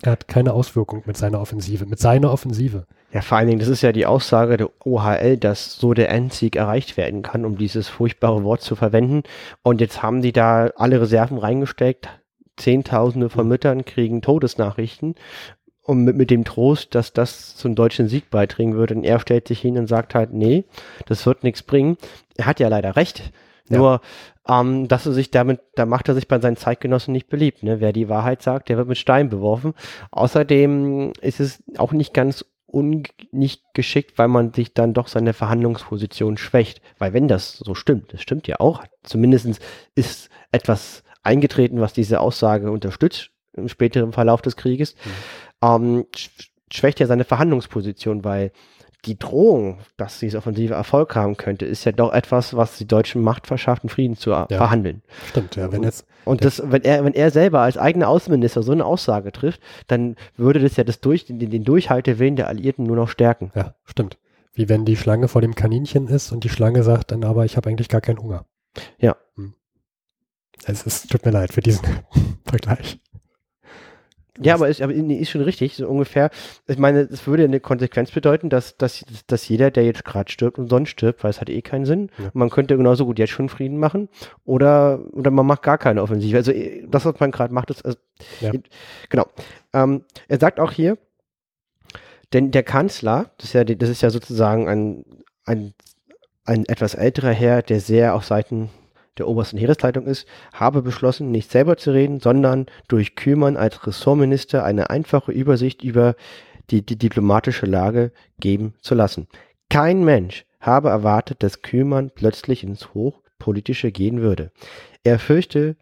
[0.06, 2.86] er hat keine Auswirkung mit seiner Offensive, mit seiner Offensive.
[3.12, 6.56] Ja, vor allen Dingen, das ist ja die Aussage der OHL, dass so der Endsieg
[6.56, 9.24] erreicht werden kann, um dieses furchtbare Wort zu verwenden.
[9.64, 12.10] Und jetzt haben die da alle Reserven reingesteckt.
[12.58, 13.48] Zehntausende von.
[13.48, 15.16] Müttern kriegen Todesnachrichten.
[15.82, 18.96] Und mit, mit dem Trost, dass das zum deutschen Sieg beitragen würde.
[18.96, 20.66] Und er stellt sich hin und sagt halt, nee,
[21.06, 21.98] das wird nichts bringen.
[22.36, 23.32] Er hat ja leider recht.
[23.70, 23.78] Ja.
[23.78, 24.02] Nur
[24.48, 27.64] ähm, dass er sich damit, da macht er sich bei seinen Zeitgenossen nicht beliebt.
[27.64, 27.80] Ne?
[27.80, 29.74] Wer die Wahrheit sagt, der wird mit Stein beworfen.
[30.12, 35.34] Außerdem ist es auch nicht ganz un nicht geschickt, weil man sich dann doch seine
[35.34, 36.82] Verhandlungsposition schwächt.
[36.98, 39.60] Weil wenn das so stimmt, das stimmt ja auch, zumindest
[39.96, 44.96] ist etwas eingetreten, was diese Aussage unterstützt im späteren Verlauf des Krieges,
[45.64, 45.68] mhm.
[45.68, 46.06] ähm,
[46.72, 48.52] schwächt ja seine Verhandlungsposition, weil
[49.06, 53.22] die Drohung, dass diese Offensive Erfolg haben könnte, ist ja doch etwas, was die Deutschen
[53.22, 54.48] Macht verschafft, einen Frieden zu ja.
[54.48, 55.02] verhandeln.
[55.28, 55.72] Stimmt, ja.
[55.72, 59.32] Wenn jetzt, und das, wenn er, wenn er selber als eigener Außenminister so eine Aussage
[59.32, 63.52] trifft, dann würde das ja das durch, den, den Durchhaltewillen der Alliierten nur noch stärken.
[63.56, 64.18] Ja, stimmt.
[64.54, 67.58] Wie wenn die Schlange vor dem Kaninchen ist und die Schlange sagt dann aber, ich
[67.58, 68.46] habe eigentlich gar keinen Hunger.
[69.00, 69.16] Ja.
[69.36, 69.54] Hm.
[70.66, 71.86] Es ist, tut mir leid für diesen
[72.46, 73.00] Vergleich.
[74.42, 76.30] Ja, aber ist, aber ist schon richtig, so ungefähr.
[76.68, 80.58] Ich meine, es würde eine Konsequenz bedeuten, dass, dass, dass jeder, der jetzt gerade stirbt,
[80.58, 82.10] umsonst stirbt, weil es hat eh keinen Sinn.
[82.18, 82.32] Ja.
[82.34, 84.10] Man könnte genauso gut jetzt schon Frieden machen
[84.44, 86.36] oder, oder man macht gar keine Offensive.
[86.36, 86.52] Also
[86.88, 87.98] das, was man gerade macht, ist, also,
[88.42, 88.52] ja.
[89.10, 89.26] genau.
[89.74, 90.98] Ähm, er sagt auch hier,
[92.34, 95.06] denn der Kanzler, das ist ja, das ist ja sozusagen ein,
[95.46, 95.74] ein,
[96.44, 98.70] ein etwas älterer Herr, der sehr auf Seiten
[99.18, 104.64] der obersten Heeresleitung ist, habe beschlossen, nicht selber zu reden, sondern durch Kühlmann als Ressortminister
[104.64, 106.16] eine einfache Übersicht über
[106.70, 109.28] die, die diplomatische Lage geben zu lassen.
[109.70, 114.52] Kein Mensch habe erwartet, dass Kühlmann plötzlich ins Hochpolitische gehen würde.
[115.04, 115.76] Er fürchte,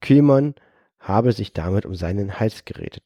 [0.00, 0.54] Kühlmann
[0.98, 3.02] habe sich damit um seinen Hals geredet.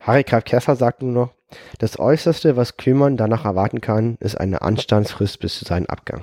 [0.00, 1.34] Harry Graf Kessler sagt nur noch,
[1.78, 6.22] das Äußerste, was Kühlmann danach erwarten kann, ist eine Anstandsfrist bis zu seinem Abgang.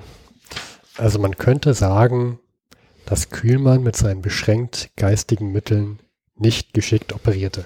[0.96, 2.40] Also man könnte sagen,
[3.08, 5.98] dass Kühlmann mit seinen beschränkt geistigen Mitteln
[6.36, 7.64] nicht geschickt operierte.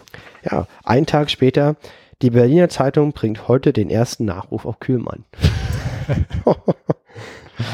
[0.49, 1.75] Ja, einen Tag später,
[2.23, 5.25] die Berliner Zeitung bringt heute den ersten Nachruf auf Kühlmann.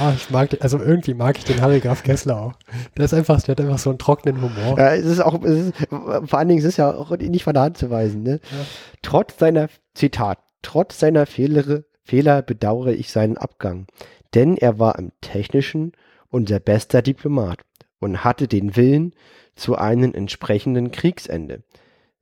[0.00, 2.52] Ah, ich mag, also irgendwie mag ich den Harry Graf Kessler auch.
[2.96, 4.76] Der ist einfach, der hat einfach so einen trockenen Humor.
[4.76, 7.54] Ja, es ist auch, es ist, vor allen Dingen, es ist ja auch nicht von
[7.54, 8.40] der Hand zu weisen, ne?
[8.50, 8.66] Ja.
[9.00, 13.86] Trotz seiner, Zitat, trotz seiner Fehler, Fehler bedauere ich seinen Abgang.
[14.34, 15.92] Denn er war im Technischen
[16.30, 17.60] unser bester Diplomat
[18.00, 19.14] und hatte den Willen
[19.54, 21.62] zu einem entsprechenden Kriegsende.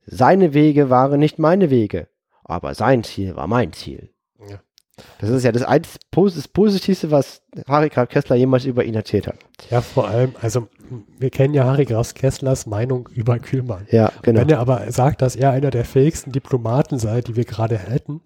[0.05, 2.07] Seine Wege waren nicht meine Wege,
[2.43, 4.09] aber sein Ziel war mein Ziel.
[4.49, 4.59] Ja.
[5.19, 9.27] Das ist ja das, eins, das Positivste, was Harry Graf Kessler jemals über ihn erzählt
[9.27, 9.37] hat.
[9.69, 10.67] Ja, vor allem, also
[11.19, 13.85] wir kennen ja Harry Graf Kesslers Meinung über Kühlmann.
[13.91, 14.41] Ja, genau.
[14.41, 18.21] Wenn er aber sagt, dass er einer der fähigsten Diplomaten sei, die wir gerade hätten,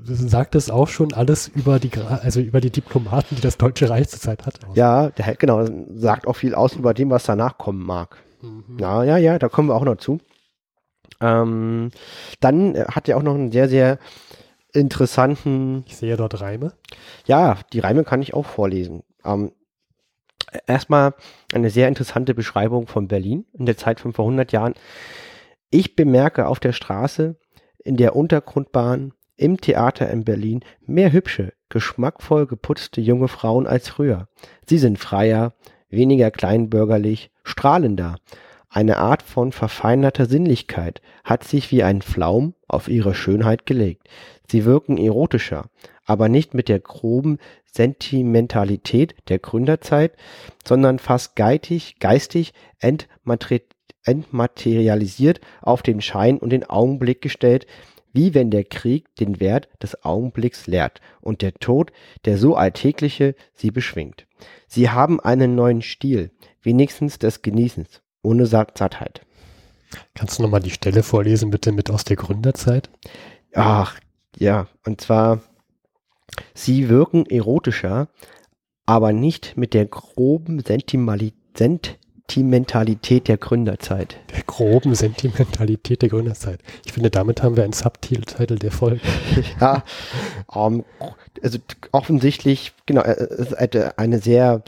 [0.00, 4.08] sagt es auch schon alles über die, also über die Diplomaten, die das Deutsche Reich
[4.08, 4.60] zurzeit hat.
[4.74, 8.16] Ja, der, genau, sagt auch viel aus über dem, was danach kommen mag.
[8.42, 8.78] Mhm.
[8.78, 10.20] Ja, ja, ja, da kommen wir auch noch zu.
[11.20, 11.90] Ähm,
[12.40, 13.98] dann äh, hat er auch noch einen sehr, sehr
[14.72, 15.84] interessanten.
[15.86, 16.74] Ich sehe dort Reime.
[17.26, 19.02] Ja, die Reime kann ich auch vorlesen.
[19.24, 19.50] Ähm,
[20.66, 21.14] erstmal
[21.52, 24.74] eine sehr interessante Beschreibung von Berlin in der Zeit von vor 100 Jahren.
[25.70, 27.36] Ich bemerke auf der Straße,
[27.78, 34.28] in der Untergrundbahn, im Theater in Berlin mehr hübsche, geschmackvoll geputzte junge Frauen als früher.
[34.68, 35.54] Sie sind freier,
[35.88, 38.16] weniger kleinbürgerlich, strahlender.
[38.68, 44.08] Eine Art von verfeinerter Sinnlichkeit hat sich wie ein Flaum auf ihre Schönheit gelegt.
[44.48, 45.66] Sie wirken erotischer,
[46.04, 50.12] aber nicht mit der groben Sentimentalität der Gründerzeit,
[50.66, 52.52] sondern fast geitig, geistig
[54.04, 57.66] entmaterialisiert auf den Schein und den Augenblick gestellt,
[58.16, 61.92] wie wenn der Krieg den Wert des Augenblicks lehrt und der Tod,
[62.24, 64.26] der so Alltägliche, sie beschwingt.
[64.66, 66.30] Sie haben einen neuen Stil,
[66.62, 69.20] wenigstens des Genießens, ohne Sattheit.
[70.14, 72.90] Kannst du nochmal die Stelle vorlesen, bitte, mit aus der Gründerzeit?
[73.54, 73.98] Ach,
[74.36, 75.42] ja, und zwar,
[76.54, 78.08] sie wirken erotischer,
[78.86, 84.16] aber nicht mit der groben Sentimentalität Sentimentalität der Gründerzeit.
[84.34, 86.60] Der groben Sentimentalität der Gründerzeit.
[86.84, 89.00] Ich finde, damit haben wir einen Subtitel der Folge.
[89.60, 89.84] ja,
[90.48, 90.84] um, ähm,
[91.42, 91.58] also
[91.92, 94.62] offensichtlich, genau, äh, es ist eine sehr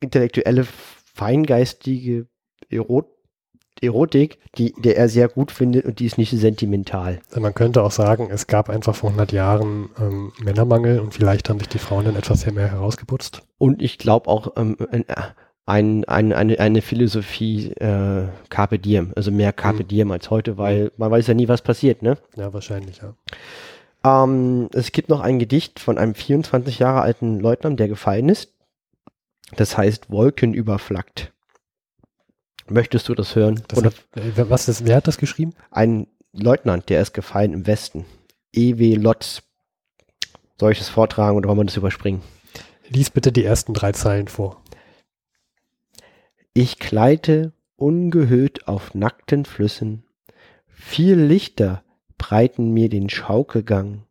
[0.00, 0.66] intellektuelle,
[1.14, 2.26] feingeistige
[2.70, 3.06] Erot
[3.80, 7.18] Erotik, die der er sehr gut findet und die ist nicht sentimental.
[7.36, 11.58] Man könnte auch sagen, es gab einfach vor 100 Jahren ähm, Männermangel und vielleicht haben
[11.58, 13.42] sich die Frauen dann etwas mehr herausgeputzt.
[13.58, 15.02] Und ich glaube auch, ähm, äh,
[15.64, 19.88] ein, ein, eine, eine Philosophie äh, Carpe Diem, also mehr Carpe mhm.
[19.88, 22.18] Diem als heute, weil man weiß ja nie, was passiert, ne?
[22.36, 23.14] Ja, wahrscheinlich, ja.
[24.04, 28.52] Ähm, es gibt noch ein Gedicht von einem 24 Jahre alten Leutnant, der gefallen ist.
[29.54, 31.32] Das heißt Wolken überflaggt.
[32.68, 33.62] Möchtest du das hören?
[33.68, 33.94] Das Hat,
[34.36, 35.54] was ist, wer hat das geschrieben?
[35.70, 38.06] Ein Leutnant, der ist gefallen im Westen.
[38.52, 38.94] E.W.
[38.94, 39.42] Lotz.
[40.58, 42.22] Soll ich das vortragen oder wollen wir das überspringen?
[42.88, 44.61] Lies bitte die ersten drei Zeilen vor.
[46.54, 50.04] Ich gleite ungehüllt auf nackten Flüssen,
[50.68, 51.82] viel Lichter
[52.18, 54.02] breiten mir den Schaukelgang,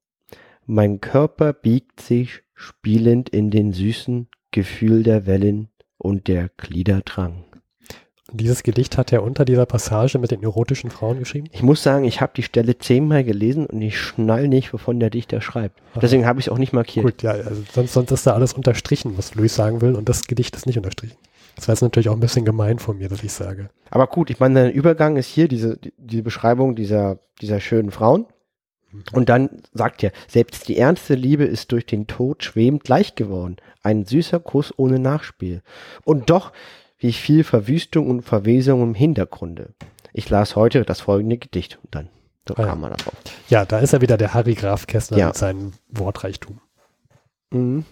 [0.66, 7.44] mein Körper biegt sich spielend in den süßen Gefühl der Wellen und der Gliederdrang.
[8.34, 11.48] Dieses Gedicht hat er unter dieser Passage mit den erotischen Frauen geschrieben?
[11.52, 15.12] Ich muss sagen, ich habe die Stelle zehnmal gelesen und ich schnall nicht, wovon der
[15.12, 15.80] Dichter schreibt.
[16.02, 17.06] Deswegen habe ich es auch nicht markiert.
[17.06, 20.24] Gut, ja, also sonst, sonst ist da alles unterstrichen, was Luis sagen will und das
[20.24, 21.18] Gedicht ist nicht unterstrichen.
[21.56, 23.70] Das war jetzt natürlich auch ein bisschen gemein von mir, dass ich sage.
[23.90, 28.26] Aber gut, ich meine, der Übergang ist hier diese, die Beschreibung dieser, dieser schönen Frauen.
[28.92, 29.04] Mhm.
[29.12, 33.58] Und dann sagt er, selbst die ernste Liebe ist durch den Tod schwebend leicht geworden.
[33.84, 35.62] Ein süßer Kuss ohne Nachspiel.
[36.04, 36.52] Und doch,
[36.98, 39.74] wie viel Verwüstung und Verwesung im Hintergrunde.
[40.14, 42.10] Ich las heute das folgende Gedicht und dann
[42.48, 43.14] so ah, kam man darauf.
[43.50, 45.28] Ja, da ist er wieder der Harry Graf Kessler ja.
[45.28, 46.60] mit seinem Wortreichtum.
[47.52, 47.86] Mhm.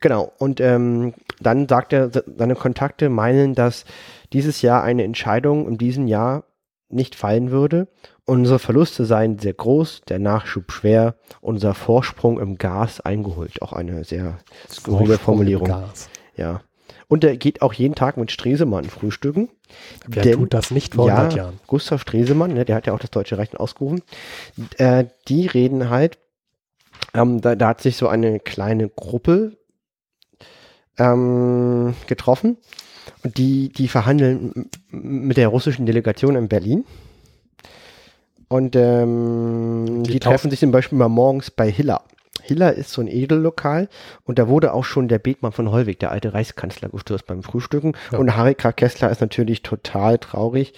[0.00, 3.84] Genau, und ähm, dann sagt er, seine Kontakte meinen, dass
[4.32, 6.44] dieses Jahr eine Entscheidung in diesem Jahr
[6.88, 7.86] nicht fallen würde.
[8.24, 13.60] Unsere Verluste seien sehr groß, der Nachschub schwer, unser Vorsprung im Gas eingeholt.
[13.62, 14.38] Auch eine sehr
[14.70, 15.84] skurrile Formulierung.
[16.36, 16.60] Ja.
[17.08, 19.48] Und er geht auch jeden Tag mit Stresemann frühstücken.
[20.06, 21.60] Wer denn, tut das nicht vor ja, 100 Jahren?
[21.66, 24.02] Gustav Stresemann, ne, der hat ja auch das Deutsche Reich ausgerufen.
[24.78, 26.18] Äh, die reden halt,
[27.12, 29.56] ähm, da, da hat sich so eine kleine Gruppe
[30.98, 32.56] ähm, getroffen.
[33.22, 36.84] Und die, die verhandeln mit der russischen Delegation in Berlin.
[38.48, 42.02] Und ähm, die, die treffen sich zum Beispiel mal morgens bei Hiller.
[42.42, 43.88] Hiller ist so ein Edellokal
[44.24, 47.92] und da wurde auch schon der Bethmann von Hollweg, der alte Reichskanzler, gestürzt beim Frühstücken.
[48.10, 48.18] Ja.
[48.18, 48.72] Und Harry K.
[48.72, 50.72] Kessler ist natürlich total traurig,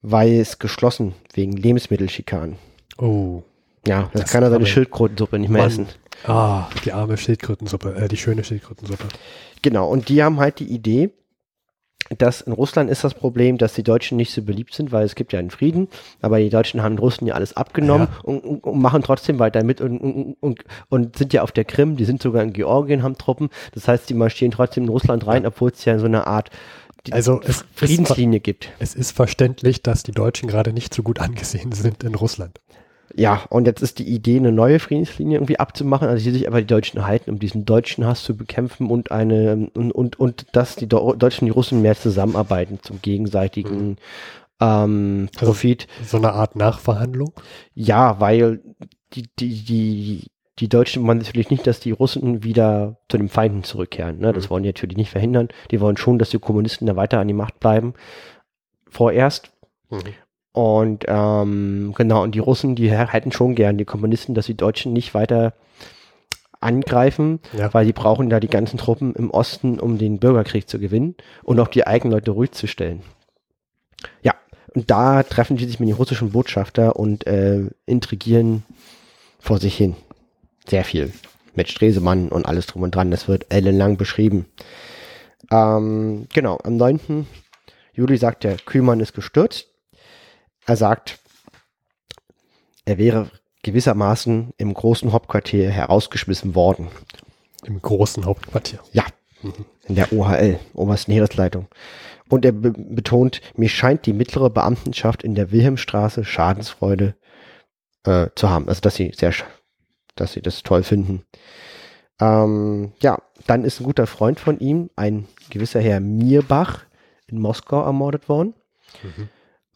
[0.00, 2.56] weil es geschlossen wegen Lebensmittelschikanen.
[2.98, 3.42] Oh.
[3.86, 5.70] Ja, das, das kann er seine Schildkrötensuppe nicht mehr Mann.
[5.70, 5.86] essen.
[6.24, 9.04] Ah, die arme Schildkrötensuppe, äh, die schöne Schildkrötensuppe.
[9.62, 11.10] Genau, und die haben halt die Idee,
[12.18, 15.14] dass in Russland ist das Problem, dass die Deutschen nicht so beliebt sind, weil es
[15.14, 15.88] gibt ja einen Frieden,
[16.20, 18.20] aber die Deutschen haben den Russen ja alles abgenommen Ja.
[18.24, 20.36] und, und, und machen trotzdem weiter mit und,
[20.88, 23.48] und, sind ja auf der Krim, die sind sogar in Georgien, haben Truppen.
[23.72, 26.50] Das heißt, die marschieren trotzdem in Russland rein, obwohl es ja so eine Art
[27.06, 28.68] die Also es ist, Friedenslinie gibt.
[28.78, 32.60] es ist verständlich, dass die Deutschen gerade nicht so gut angesehen sind in Russland.
[33.14, 36.60] Ja, und jetzt ist die Idee, eine neue Friedenslinie irgendwie abzumachen, also die sich aber
[36.60, 40.76] die Deutschen halten, um diesen deutschen Hass zu bekämpfen und eine und, und, und dass
[40.76, 43.96] die Deu- Deutschen und die Russen mehr zusammenarbeiten zum gegenseitigen
[44.60, 45.86] ähm, Also- Profit.
[46.06, 47.32] So eine Art Nachverhandlung.
[47.74, 48.60] Ja, weil
[49.12, 50.26] die, die, die,
[50.58, 54.18] die Deutschen wollen natürlich nicht, dass die Russen wieder zu den Feinden zurückkehren.
[54.20, 54.32] Ne?
[54.32, 54.50] Das Mhm.
[54.50, 55.48] wollen die natürlich nicht verhindern.
[55.70, 57.94] Die wollen schon, dass die Kommunisten da weiter an die Macht bleiben.
[58.88, 59.50] Vorerst.
[60.52, 64.92] Und ähm, genau, und die Russen, die hätten schon gern die Kommunisten, dass die Deutschen
[64.92, 65.54] nicht weiter
[66.60, 67.72] angreifen, Ja.
[67.74, 71.58] weil die brauchen da die ganzen Truppen im Osten, um den Bürgerkrieg zu gewinnen und
[71.58, 73.02] auch die eigenen Leute ruhig zu stellen.
[74.22, 74.34] Ja,
[74.74, 78.62] und da treffen die sich mit den russischen Botschafter und äh, intrigieren
[79.40, 79.96] vor sich hin.
[80.68, 81.12] Sehr viel.
[81.54, 83.10] Mit Stresemann und alles drum und dran.
[83.10, 84.46] Das wird ellenlang beschrieben.
[85.50, 87.26] Ähm, genau, am 9.
[87.92, 89.68] Juli sagt der Kühlmann ist gestürzt.
[90.66, 91.18] Er sagt,
[92.84, 93.30] er wäre
[93.62, 96.88] gewissermaßen im großen Hauptquartier herausgeschmissen worden.
[97.64, 98.80] Im großen Hauptquartier.
[98.92, 99.04] Ja,
[99.86, 101.68] in der OHL, Obersten Heeresleitung.
[102.28, 107.14] Und er be betont, mir scheint die mittlere Beamtenschaft in der Wilhelmstraße Schadensfreude
[108.04, 108.68] äh, zu haben.
[108.68, 109.32] Also, dass sie sehr,
[110.16, 111.24] dass sie das toll finden.
[112.20, 116.84] Ähm, ja, dann ist ein guter Freund von ihm, ein gewisser Herr Mirbach,
[117.26, 118.54] in Moskau ermordet worden.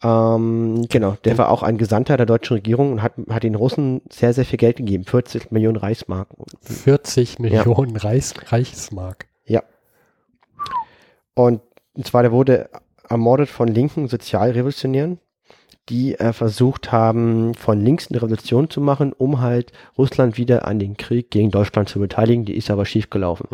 [0.03, 4.01] Ähm, genau, der war auch ein Gesandter der deutschen Regierung und hat, hat den Russen
[4.11, 5.05] sehr, sehr viel Geld gegeben.
[5.05, 6.27] 40 Millionen Reichsmark.
[6.61, 9.25] 40 Millionen Reichs Reichsmark.
[9.45, 9.63] Ja.
[11.33, 11.61] Und,
[11.93, 12.69] und zwar, der wurde
[13.09, 15.19] ermordet von linken Sozialrevolutionären,
[15.89, 20.77] die äh, versucht haben, von links eine Revolution zu machen, um halt Russland wieder an
[20.77, 22.45] den Krieg gegen Deutschland zu beteiligen.
[22.45, 23.47] Die ist aber schiefgelaufen.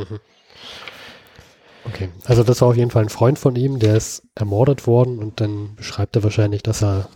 [1.86, 5.20] Okay, also das war auf jeden Fall ein Freund von ihm, der ist ermordet worden
[5.20, 7.10] und dann beschreibt er wahrscheinlich, dass er,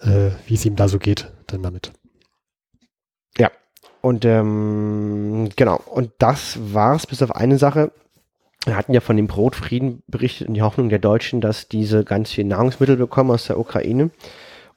[0.00, 1.92] äh, wie es ihm da so geht, dann damit.
[3.38, 3.50] Ja.
[4.00, 7.92] Und ähm, genau, und das war's bis auf eine Sache.
[8.64, 12.32] Wir hatten ja von dem Brotfrieden berichtet und die Hoffnung der Deutschen, dass diese ganz
[12.32, 14.10] viel Nahrungsmittel bekommen aus der Ukraine.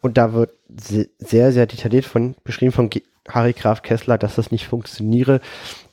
[0.01, 2.89] Und da wird se- sehr, sehr detailliert von beschrieben von
[3.27, 5.39] Harry Graf Kessler, dass das nicht funktioniere,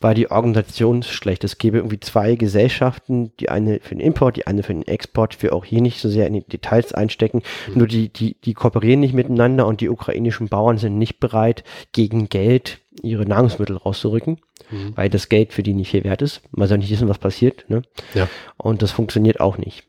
[0.00, 1.52] weil die Organisation schlecht ist.
[1.54, 5.42] Es gäbe irgendwie zwei Gesellschaften, die eine für den Import, die eine für den Export,
[5.42, 7.42] wir auch hier nicht so sehr in die Details einstecken.
[7.74, 12.30] Nur die, die, die kooperieren nicht miteinander und die ukrainischen Bauern sind nicht bereit, gegen
[12.30, 14.38] Geld ihre Nahrungsmittel rauszurücken,
[14.70, 14.96] Mhm.
[14.96, 16.40] weil das Geld für die nicht viel wert ist.
[16.52, 17.66] Man soll nicht wissen, was passiert.
[17.68, 17.82] Ne?
[18.14, 18.28] Ja.
[18.56, 19.84] Und das funktioniert auch nicht.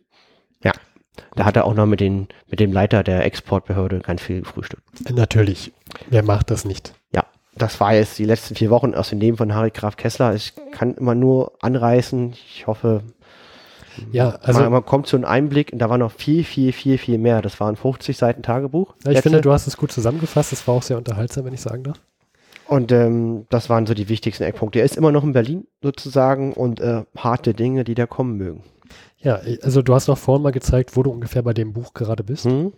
[0.64, 0.72] Ja.
[1.36, 4.84] Da hat er auch noch mit, den, mit dem Leiter der Exportbehörde ganz viel gefrühstückt.
[5.14, 5.72] Natürlich,
[6.10, 6.94] wer macht das nicht?
[7.14, 7.24] Ja,
[7.56, 10.36] das war jetzt die letzten vier Wochen aus dem Leben von Harry Graf Kessler.
[10.36, 12.34] Ich kann immer nur anreißen.
[12.34, 13.02] Ich hoffe,
[14.12, 16.98] Ja, also, man, man kommt zu einem Einblick und da war noch viel, viel, viel,
[16.98, 17.42] viel mehr.
[17.42, 18.94] Das waren 50 Seiten Tagebuch.
[19.04, 19.22] ja, ich Letzte.
[19.24, 20.54] finde, du hast es gut zusammengefasst.
[20.54, 22.00] Es war auch sehr unterhaltsam, wenn ich sagen darf.
[22.68, 24.80] Und ähm, das waren so die wichtigsten Eckpunkte.
[24.80, 28.64] Er ist immer noch in Berlin sozusagen und äh, harte Dinge, die da kommen mögen.
[29.28, 32.24] Ja, also du hast noch vorhin mal gezeigt, wo du ungefähr bei dem Buch gerade
[32.24, 32.46] bist.
[32.46, 32.72] Hm?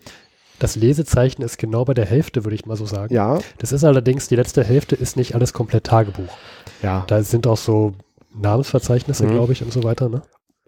[0.57, 3.13] Das Lesezeichen ist genau bei der Hälfte, würde ich mal so sagen.
[3.13, 6.35] Ja, Das ist allerdings, die letzte Hälfte ist nicht alles komplett Tagebuch.
[6.81, 7.03] ja.
[7.07, 7.93] Da sind auch so
[8.33, 9.31] Namensverzeichnisse, Mhm.
[9.31, 10.09] glaube ich, und so weiter.
[10.09, 10.21] Ne?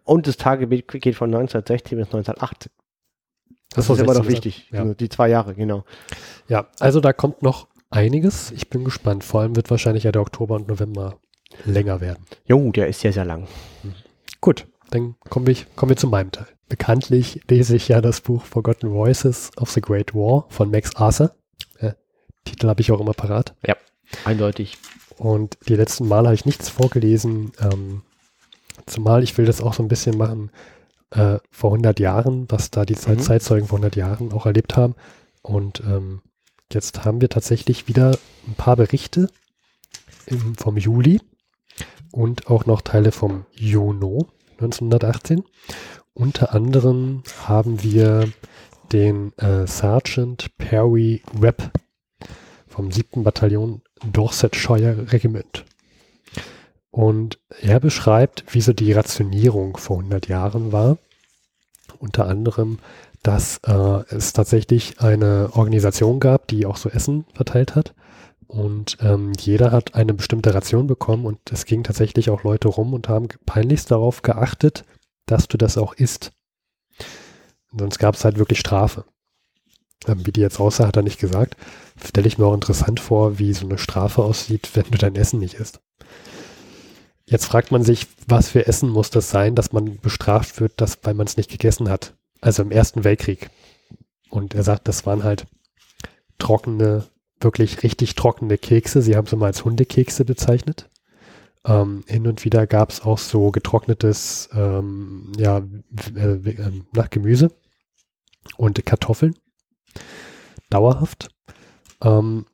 [0.03, 2.71] Und das Tagebuch geht von 1916 bis 1980.
[3.73, 4.69] Das so, ist immer noch 16, wichtig.
[4.71, 4.81] ja.
[4.81, 5.83] Also Die zwei Jahre, genau.
[6.47, 8.51] Ja, also da kommt noch einiges.
[8.51, 9.23] Ich bin gespannt.
[9.23, 11.17] Vor allem wird wahrscheinlich ja der Oktober und November
[11.65, 12.23] länger werden.
[12.45, 13.47] Jo, der ist sehr, sehr lang.
[14.41, 16.47] Gut, dann kommen wir, kommen wir zu meinem Teil.
[16.69, 21.35] Bekanntlich lese ich ja das Buch Forgotten Voices of the Great War von Max Arthur.
[21.79, 21.93] Äh,
[22.45, 23.55] Titel habe ich auch immer parat.
[24.25, 24.77] Eindeutig.
[25.17, 27.51] Und die letzten Male habe ich nichts vorgelesen.
[27.59, 28.03] Ähm,
[28.85, 30.51] zumal ich will das auch so ein bisschen machen
[31.11, 33.23] äh, vor 100 Jahren, was da die Zeit Mhm.
[33.23, 34.95] Zeitzeugen vor 100 Jahren auch erlebt haben.
[35.41, 36.21] Und ähm,
[36.71, 39.29] jetzt haben wir tatsächlich wieder ein paar Berichte
[40.25, 41.21] im, vom Juli
[42.11, 44.27] und auch noch Teile vom Juno
[44.65, 45.43] 1918.
[46.13, 48.31] Unter anderem haben wir
[48.91, 51.71] den äh, Sergeant Perry Webb
[52.67, 53.23] vom 7.
[53.23, 53.81] Bataillon
[54.11, 55.65] Dorsetshire Regiment.
[56.89, 60.97] Und er beschreibt, wie so die Rationierung vor 100 Jahren war.
[61.99, 62.79] Unter anderem,
[63.23, 67.93] dass äh, es tatsächlich eine Organisation gab, die auch so Essen verteilt hat.
[68.51, 72.93] Und ähm, jeder hat eine bestimmte Ration bekommen und es ging tatsächlich auch Leute rum
[72.93, 74.83] und haben peinlichst darauf geachtet,
[75.25, 76.33] dass du das auch isst.
[77.71, 79.05] Sonst gab es halt wirklich Strafe.
[80.05, 81.55] Ähm, wie die jetzt aussah, hat er nicht gesagt.
[82.03, 85.39] Stelle ich mir auch interessant vor, wie so eine Strafe aussieht, wenn du dein Essen
[85.39, 85.79] nicht isst.
[87.25, 90.99] Jetzt fragt man sich, was für Essen muss das sein, dass man bestraft wird, dass,
[91.03, 92.15] weil man es nicht gegessen hat.
[92.41, 93.49] Also im Ersten Weltkrieg.
[94.29, 95.45] Und er sagt, das waren halt
[96.37, 97.05] trockene,
[97.43, 99.01] wirklich richtig trockene Kekse.
[99.01, 100.89] Sie haben sie mal als Hundekekse bezeichnet.
[101.65, 105.61] Ähm, hin und wieder gab es auch so getrocknetes ähm, ja,
[106.15, 107.51] äh, äh, nach Gemüse
[108.57, 109.35] und Kartoffeln.
[110.69, 111.29] Dauerhaft.
[112.01, 112.45] Ähm,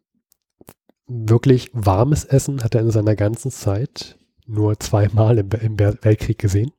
[1.07, 6.71] wirklich warmes Essen hat er in seiner ganzen Zeit nur zweimal im, im Weltkrieg gesehen.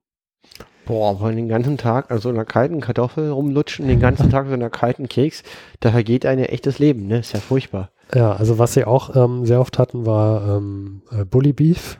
[0.88, 4.54] Boah, wollen den ganzen Tag an so einer kalten Kartoffel rumlutschen, den ganzen Tag so
[4.54, 5.42] einer kalten Keks,
[5.80, 7.18] da vergeht ein echtes Leben, ne?
[7.18, 7.90] Ist ja furchtbar.
[8.14, 11.98] Ja, also was sie auch ähm, sehr oft hatten, war ähm, äh, Bully Beef.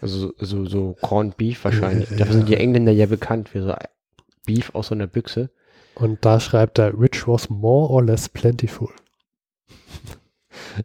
[0.00, 2.10] Also so, so Corned Beef wahrscheinlich.
[2.12, 2.38] Äh, Dafür ja.
[2.38, 3.74] sind die Engländer ja bekannt für so
[4.46, 5.50] Beef aus so einer Büchse.
[5.94, 8.88] Und da schreibt er, which was more or less plentiful.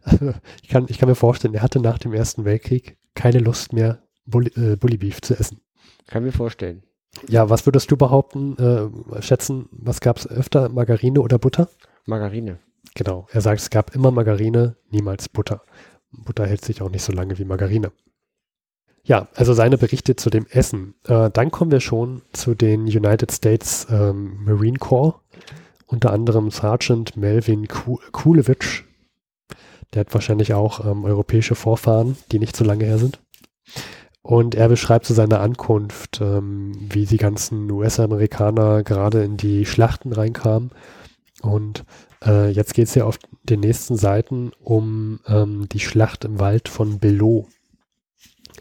[0.02, 3.72] also ich, kann, ich kann mir vorstellen, er hatte nach dem Ersten Weltkrieg keine Lust
[3.72, 5.62] mehr, Bully, äh, Bully Beef zu essen.
[6.06, 6.82] Kann mir vorstellen.
[7.26, 11.68] Ja, was würdest du behaupten, äh, schätzen, was gab es öfter, Margarine oder Butter?
[12.06, 12.58] Margarine.
[12.94, 15.62] Genau, er sagt, es gab immer Margarine, niemals Butter.
[16.10, 17.92] Butter hält sich auch nicht so lange wie Margarine.
[19.04, 20.94] Ja, also seine Berichte zu dem Essen.
[21.06, 25.20] Äh, dann kommen wir schon zu den United States ähm, Marine Corps,
[25.86, 28.84] unter anderem Sergeant Melvin Kulewitsch.
[29.94, 33.18] Der hat wahrscheinlich auch ähm, europäische Vorfahren, die nicht so lange her sind.
[34.28, 39.64] Und er beschreibt zu so seiner Ankunft, ähm, wie die ganzen US-Amerikaner gerade in die
[39.64, 40.70] Schlachten reinkamen.
[41.40, 41.86] Und
[42.22, 46.68] äh, jetzt geht es ja auf den nächsten Seiten um ähm, die Schlacht im Wald
[46.68, 47.46] von Belot.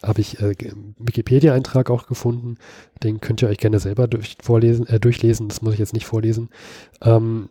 [0.02, 0.56] Habe ich äh,
[1.00, 2.56] Wikipedia-Eintrag auch gefunden.
[3.04, 5.50] Den könnt ihr euch gerne selber durch, vorlesen, äh, durchlesen.
[5.50, 6.48] Das muss ich jetzt nicht vorlesen.
[7.02, 7.50] Ähm,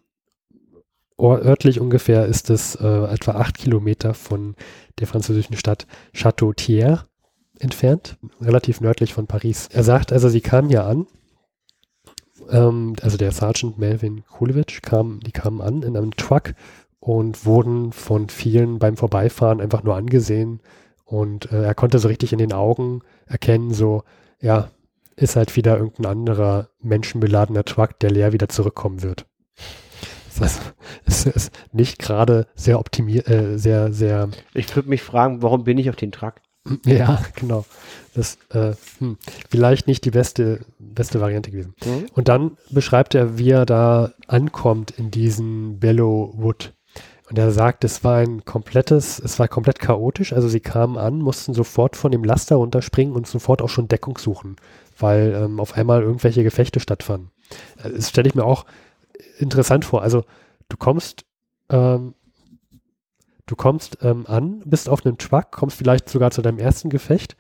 [1.21, 4.57] örtlich ungefähr ist es äh, etwa acht Kilometer von
[5.01, 7.01] der französischen Stadt Château-Thierry
[7.61, 9.68] entfernt, relativ nördlich von Paris.
[9.72, 11.07] Er sagt also, sie kamen hier an,
[12.50, 16.54] ähm, also der Sergeant Melvin Kulewitsch kam, die kamen an in einem Truck
[17.00, 20.61] und wurden von vielen beim Vorbeifahren einfach nur angesehen
[21.04, 24.02] und äh, er konnte so richtig in den Augen erkennen, so,
[24.40, 24.70] ja,
[25.14, 29.26] ist halt wieder irgendein anderer menschenbeladener Truck, der leer wieder zurückkommen wird.
[30.38, 30.61] Das
[31.07, 34.28] es ist nicht gerade sehr optimiert, äh, sehr, sehr.
[34.52, 36.34] Ich würde mich fragen, warum bin ich auf den Truck?
[36.85, 37.64] Ja, genau.
[38.14, 39.19] Das äh, hm,
[39.51, 41.75] vielleicht nicht die beste, beste Variante gewesen.
[41.85, 42.07] Mhm.
[42.14, 46.73] Und dann beschreibt er, wie er da ankommt in diesen Bellow Wood.
[47.29, 50.33] Und er sagt, es war ein komplettes, es war komplett chaotisch.
[50.33, 54.17] Also sie kamen an, mussten sofort von dem Laster runterspringen und sofort auch schon Deckung
[54.17, 54.57] suchen,
[54.99, 57.31] weil ähm, auf einmal irgendwelche Gefechte stattfanden.
[57.83, 58.64] Äh, das stelle ich mir auch
[59.39, 60.03] interessant vor.
[60.03, 60.25] Also
[60.69, 61.25] du kommst
[61.69, 62.14] ähm,
[63.47, 67.36] Du kommst ähm, an, bist auf einem Truck, kommst vielleicht sogar zu deinem ersten Gefecht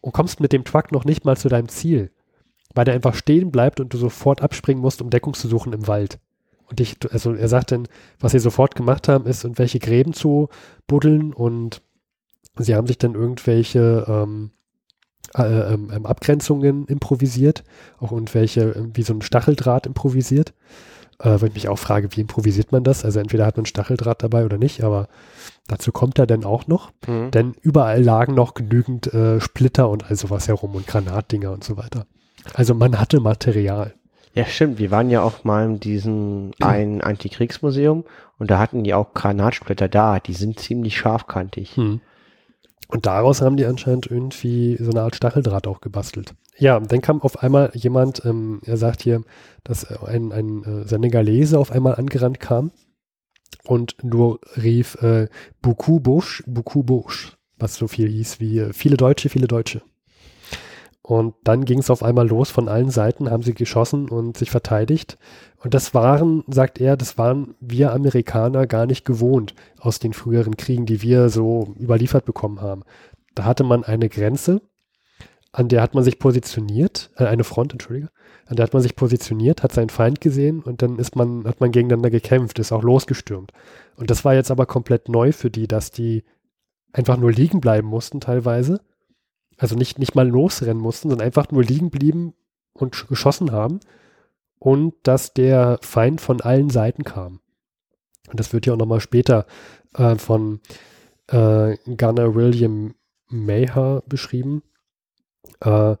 [0.00, 2.10] und kommst mit dem Truck noch nicht mal zu deinem Ziel,
[2.74, 5.86] weil der einfach stehen bleibt und du sofort abspringen musst, um Deckung zu suchen im
[5.86, 6.18] Wald.
[6.66, 7.88] Und ich, also er sagt dann,
[8.18, 10.48] was sie sofort gemacht haben, ist, irgendwelche Gräben zu
[10.86, 11.82] buddeln und
[12.56, 14.52] sie haben sich dann irgendwelche ähm,
[15.36, 17.64] äh, ähm, ähm Abgrenzungen improvisiert,
[17.98, 20.54] auch irgendwelche, wie so ein Stacheldraht improvisiert
[21.22, 23.04] äh, wo ich mich auch frage, wie improvisiert man das?
[23.04, 25.08] Also entweder hat man Stacheldraht dabei oder nicht, aber
[25.68, 26.90] dazu kommt er dann auch noch.
[27.06, 27.30] Mhm.
[27.30, 31.76] Denn überall lagen noch genügend äh, Splitter und all sowas herum und Granatdinger und so
[31.76, 32.06] weiter.
[32.54, 33.94] Also man hatte Material.
[34.34, 34.78] Ja, stimmt.
[34.78, 38.04] Wir waren ja auch mal in diesem ein Antikriegsmuseum
[38.38, 40.20] und da hatten die auch Granatsplitter da.
[40.20, 41.76] Die sind ziemlich scharfkantig.
[41.76, 42.00] Hm.
[42.88, 46.34] Und daraus haben die anscheinend irgendwie so eine Art Stacheldraht auch gebastelt.
[46.60, 49.22] Ja, dann kam auf einmal jemand, ähm, er sagt hier,
[49.64, 52.70] dass ein, ein äh, Senegalese auf einmal angerannt kam
[53.64, 55.28] und nur rief äh,
[55.62, 59.80] Beaucoup Bush, Beaucoup Bush, was so viel hieß wie äh, viele Deutsche, viele Deutsche.
[61.00, 64.50] Und dann ging es auf einmal los, von allen Seiten haben sie geschossen und sich
[64.50, 65.16] verteidigt.
[65.64, 70.58] Und das waren, sagt er, das waren wir Amerikaner gar nicht gewohnt aus den früheren
[70.58, 72.82] Kriegen, die wir so überliefert bekommen haben.
[73.34, 74.60] Da hatte man eine Grenze
[75.52, 78.10] an der hat man sich positioniert, äh, eine Front, entschuldige,
[78.46, 81.60] an der hat man sich positioniert, hat seinen Feind gesehen und dann ist man, hat
[81.60, 83.52] man gegeneinander gekämpft, ist auch losgestürmt.
[83.96, 86.24] Und das war jetzt aber komplett neu für die, dass die
[86.92, 88.80] einfach nur liegen bleiben mussten teilweise.
[89.56, 92.34] Also nicht, nicht mal losrennen mussten, sondern einfach nur liegen blieben
[92.72, 93.80] und geschossen haben.
[94.58, 97.40] Und dass der Feind von allen Seiten kam.
[98.28, 99.46] Und das wird ja auch nochmal später
[99.94, 100.60] äh, von
[101.28, 102.94] äh, Gunner William
[103.28, 104.62] Maher beschrieben,
[105.60, 105.96] äh,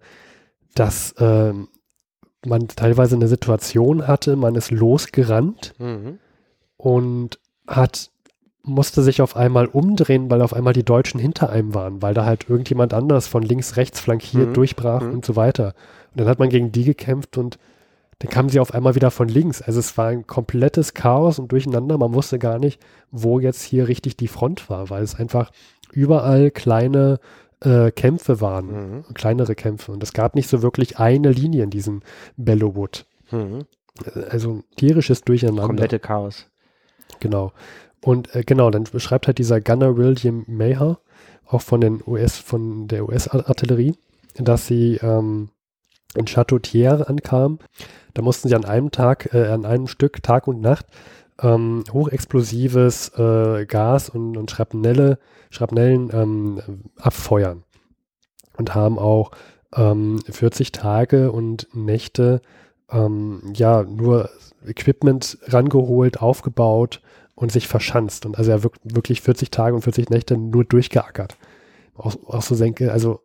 [0.74, 1.52] dass äh,
[2.46, 6.18] man teilweise eine Situation hatte, man ist losgerannt mhm.
[6.76, 8.10] und hat
[8.62, 12.24] musste sich auf einmal umdrehen, weil auf einmal die Deutschen hinter einem waren, weil da
[12.24, 14.54] halt irgendjemand anders von links, rechts flankiert, mhm.
[14.54, 15.12] durchbrach mhm.
[15.12, 15.74] und so weiter.
[16.10, 17.58] Und dann hat man gegen die gekämpft und
[18.18, 19.62] dann kamen sie auf einmal wieder von links.
[19.62, 21.96] Also es war ein komplettes Chaos und Durcheinander.
[21.96, 22.80] Man wusste gar nicht,
[23.10, 25.50] wo jetzt hier richtig die Front war, weil es einfach
[25.92, 27.18] überall kleine
[27.60, 29.04] äh, Kämpfe waren, mhm.
[29.14, 29.92] kleinere Kämpfe.
[29.92, 32.02] Und es gab nicht so wirklich eine Linie in diesem
[32.36, 33.06] Bellowood.
[33.30, 33.66] Mhm.
[34.30, 35.66] Also tierisches Durcheinander.
[35.66, 36.46] Komplette Chaos.
[37.20, 37.52] Genau.
[38.04, 40.98] Und äh, genau, dann beschreibt halt dieser Gunner William Maher,
[41.46, 43.94] auch von den US, von der US-Artillerie,
[44.36, 45.50] dass sie ähm,
[46.14, 47.58] in Chateautier ankamen.
[48.14, 50.86] Da mussten sie an einem Tag, äh, an einem Stück, Tag und Nacht,
[51.42, 55.18] ähm, hochexplosives äh, Gas und, und Schrapnelle,
[55.50, 56.60] Schrapnellen ähm,
[56.96, 57.64] abfeuern.
[58.56, 59.30] Und haben auch
[59.74, 62.42] ähm, 40 Tage und Nächte
[62.90, 64.30] ähm, ja nur
[64.66, 67.00] Equipment rangeholt, aufgebaut
[67.34, 68.26] und sich verschanzt.
[68.26, 71.36] Und also er wirklich 40 Tage und 40 Nächte nur durchgeackert.
[71.94, 73.20] Auch, auch so denke, also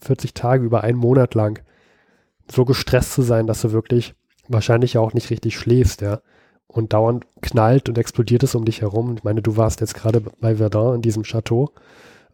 [0.00, 1.62] 40 Tage über einen Monat lang
[2.50, 4.14] so gestresst zu sein, dass du wirklich
[4.48, 6.20] wahrscheinlich auch nicht richtig schläfst, ja.
[6.72, 9.14] Und dauernd knallt und explodiert es um dich herum.
[9.16, 11.70] Ich meine, du warst jetzt gerade bei Verdun in diesem Chateau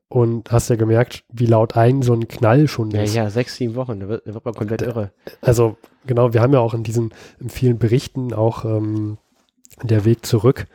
[0.09, 3.15] und hast ja gemerkt, wie laut ein so ein Knall schon ist.
[3.15, 5.11] Ja, ja, sechs, sieben Wochen, da wird, da wird man komplett irre.
[5.41, 5.77] Also,
[6.07, 9.19] genau, wir haben ja auch in diesen in vielen Berichten auch ähm,
[9.83, 10.67] der Weg zurück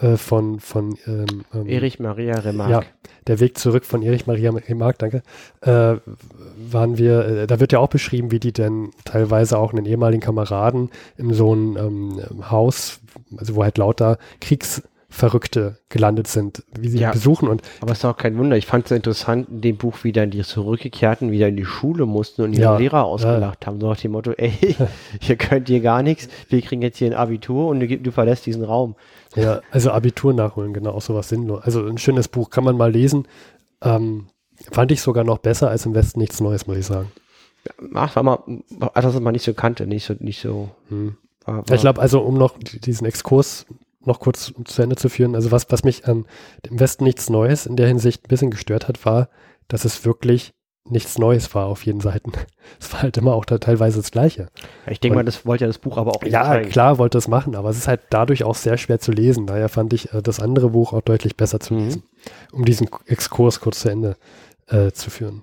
[0.00, 2.70] äh, von, von ähm, ähm, Erich Maria Remarque.
[2.70, 2.82] Ja,
[3.26, 5.22] der Weg zurück von Erich Maria Remarque, danke.
[5.60, 6.00] Äh,
[6.56, 10.22] waren wir, äh, da wird ja auch beschrieben, wie die denn teilweise auch einen ehemaligen
[10.22, 13.00] Kameraden in so einem ähm, Haus,
[13.36, 14.82] also wo halt lauter Kriegs
[15.14, 17.48] Verrückte gelandet sind, wie sie ja, besuchen.
[17.48, 18.56] Und aber es ist auch kein Wunder.
[18.56, 22.04] Ich fand es interessant in dem Buch, wie dann die zurückgekehrten wieder in die Schule
[22.04, 23.80] mussten und ihre ja, Lehrer ausgelacht haben.
[23.80, 24.52] So nach dem Motto, ey,
[25.28, 26.28] ihr könnt hier gar nichts.
[26.48, 28.96] Wir kriegen jetzt hier ein Abitur und du, du verlässt diesen Raum.
[29.34, 31.62] Ja, also Abitur nachholen, genau, auch sowas sinnlos.
[31.64, 33.26] Also ein schönes Buch, kann man mal lesen.
[33.82, 34.26] Ähm,
[34.70, 37.10] fand ich sogar noch besser als im Westen nichts Neues, muss ich sagen.
[37.94, 38.38] Ach, war mal,
[38.94, 40.70] das man nicht so kannte, nicht so, nicht so.
[40.88, 41.16] Hm.
[41.44, 43.66] War, war ich glaube, also um noch diesen Exkurs
[44.06, 46.26] noch kurz zu Ende zu führen, also was, was mich an
[46.68, 49.28] dem Westen nichts Neues in der Hinsicht ein bisschen gestört hat, war,
[49.68, 50.53] dass es wirklich
[50.88, 52.32] nichts Neues war auf jeden Seiten.
[52.80, 54.48] Es war halt immer auch da teilweise das Gleiche.
[54.90, 56.70] Ich denke mal, das wollte ja das Buch aber auch nicht Ja, zeigen.
[56.70, 59.46] klar wollte es machen, aber es ist halt dadurch auch sehr schwer zu lesen.
[59.46, 61.80] Daher fand ich äh, das andere Buch auch deutlich besser zu mhm.
[61.80, 62.02] lesen,
[62.52, 64.16] um diesen Exkurs kurz zu Ende
[64.68, 65.42] äh, zu führen.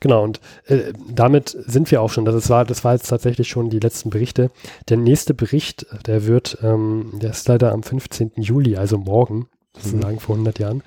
[0.00, 2.24] Genau, und äh, damit sind wir auch schon.
[2.24, 4.50] Das war, das war jetzt tatsächlich schon die letzten Berichte.
[4.88, 8.32] Der nächste Bericht, der wird, ähm, der ist leider am 15.
[8.36, 10.20] Juli, also morgen, sozusagen mhm.
[10.20, 10.82] vor 100 Jahren.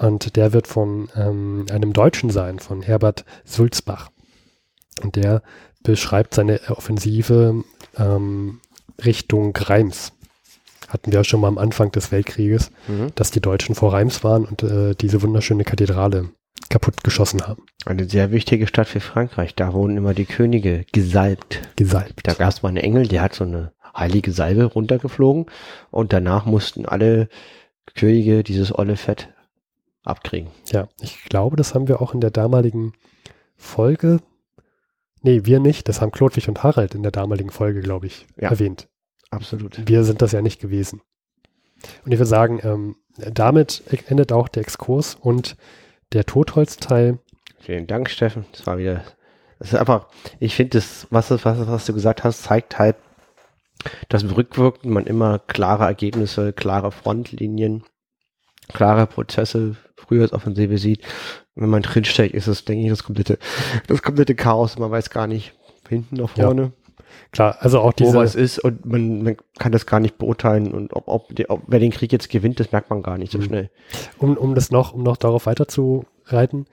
[0.00, 4.10] Und der wird von ähm, einem Deutschen sein, von Herbert Sulzbach.
[5.02, 5.42] Und der
[5.82, 7.64] beschreibt seine Offensive
[7.96, 8.60] ähm,
[9.04, 10.12] Richtung Reims.
[10.88, 13.08] Hatten wir ja schon mal am Anfang des Weltkrieges, mhm.
[13.14, 16.30] dass die Deutschen vor Reims waren und äh, diese wunderschöne Kathedrale
[16.70, 17.64] kaputt geschossen haben.
[17.84, 19.54] Eine sehr wichtige Stadt für Frankreich.
[19.54, 21.60] Da wurden immer die Könige gesalbt.
[21.76, 22.20] Gesalbt.
[22.26, 25.46] Da gab es mal einen Engel, der hat so eine heilige Salbe runtergeflogen
[25.90, 27.28] und danach mussten alle
[27.94, 29.28] Könige dieses olle Fett
[30.08, 30.50] abkriegen.
[30.70, 32.92] Ja, ich glaube, das haben wir auch in der damaligen
[33.56, 34.20] Folge.
[35.22, 35.88] Nee, wir nicht.
[35.88, 38.88] Das haben Klodwig und Harald in der damaligen Folge, glaube ich, ja, erwähnt.
[39.30, 39.86] Absolut.
[39.86, 41.02] Wir sind das ja nicht gewesen.
[42.04, 45.56] Und ich würde sagen, ähm, damit endet auch der Exkurs und
[46.12, 47.18] der Totholzteil.
[47.60, 48.46] Vielen Dank, Steffen.
[48.52, 49.04] Das war wieder,
[49.58, 50.06] das ist einfach,
[50.38, 52.96] ich finde das, was, was, was du gesagt hast, zeigt halt,
[54.08, 57.84] dass rückwirkend man immer klare Ergebnisse, klare Frontlinien,
[58.68, 61.02] klare Prozesse früher als Offensive sieht.
[61.54, 63.38] wenn man drinsteckt, ist es, denke ich, das komplette,
[63.86, 64.78] das komplette Chaos.
[64.78, 65.54] Man weiß gar nicht,
[65.88, 66.62] hinten nach vorne.
[66.62, 66.70] Ja.
[67.32, 68.14] Klar, also auch diese.
[68.14, 71.62] Wo was ist und man, man kann das gar nicht beurteilen und ob, ob, ob,
[71.66, 73.42] wer den Krieg jetzt gewinnt, das merkt man gar nicht so mhm.
[73.42, 73.70] schnell.
[74.18, 76.66] Um, um das noch, um noch darauf weiterzureiten,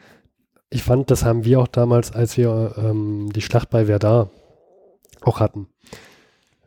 [0.70, 4.30] ich fand, das haben wir auch damals, als wir ähm, die Schlacht bei Verdun
[5.22, 5.68] auch hatten.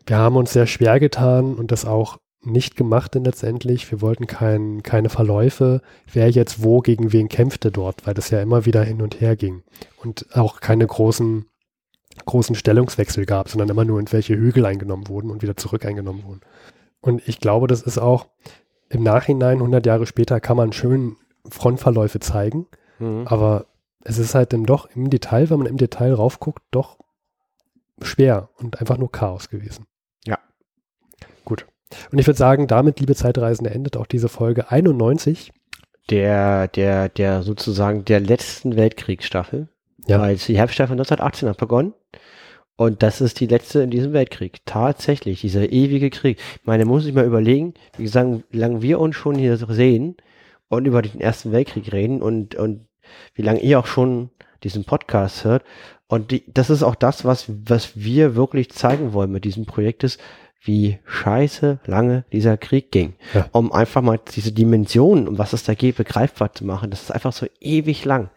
[0.06, 3.90] Wir haben uns sehr schwer getan und das auch nicht gemacht denn letztendlich.
[3.90, 5.82] Wir wollten kein, keine Verläufe,
[6.12, 9.36] wer jetzt wo gegen wen kämpfte dort, weil das ja immer wieder hin und her
[9.36, 9.62] ging.
[10.02, 11.46] Und auch keine großen
[12.24, 16.24] großen Stellungswechsel gab, sondern immer nur in welche Hügel eingenommen wurden und wieder zurück eingenommen
[16.24, 16.40] wurden.
[17.00, 18.26] Und ich glaube, das ist auch
[18.88, 21.16] im Nachhinein, 100 Jahre später, kann man schön
[21.48, 22.66] Frontverläufe zeigen,
[22.98, 23.26] mhm.
[23.26, 23.66] aber
[24.04, 26.98] es ist halt dann doch im Detail, wenn man im Detail raufguckt, doch
[28.02, 29.86] schwer und einfach nur Chaos gewesen.
[30.24, 30.38] Ja.
[31.44, 31.66] Gut.
[32.10, 35.52] Und ich würde sagen, damit, liebe Zeitreisende, endet auch diese Folge 91
[36.10, 39.68] der, der, der sozusagen der letzten Weltkriegsstaffel.
[40.06, 40.20] Ja.
[40.20, 41.92] Weil die Herbststaffel 1918 hat begonnen.
[42.76, 44.58] Und das ist die letzte in diesem Weltkrieg.
[44.64, 46.38] Tatsächlich, dieser ewige Krieg.
[46.60, 50.16] Ich meine, muss ich mal überlegen, wie gesagt, wie lange wir uns schon hier sehen
[50.68, 52.86] und über den Ersten Weltkrieg reden und, und
[53.34, 54.30] wie lange ihr auch schon
[54.62, 55.64] diesen Podcast hört.
[56.06, 60.04] Und die, das ist auch das, was, was wir wirklich zeigen wollen mit diesem Projekt
[60.04, 60.20] ist,
[60.60, 63.14] wie scheiße lange dieser Krieg ging.
[63.34, 63.46] Ja.
[63.52, 66.90] Um einfach mal diese Dimensionen, um was es da geht, begreifbar zu machen.
[66.90, 68.30] Das ist einfach so ewig lang.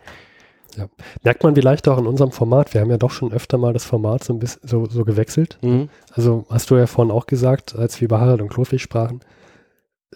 [0.77, 0.87] Ja.
[1.23, 3.83] Merkt man vielleicht auch in unserem Format, wir haben ja doch schon öfter mal das
[3.83, 5.57] Format so ein bisschen so, so gewechselt.
[5.61, 5.89] Mhm.
[6.13, 9.21] Also hast du ja vorhin auch gesagt, als wir über Harald und Klofig sprachen,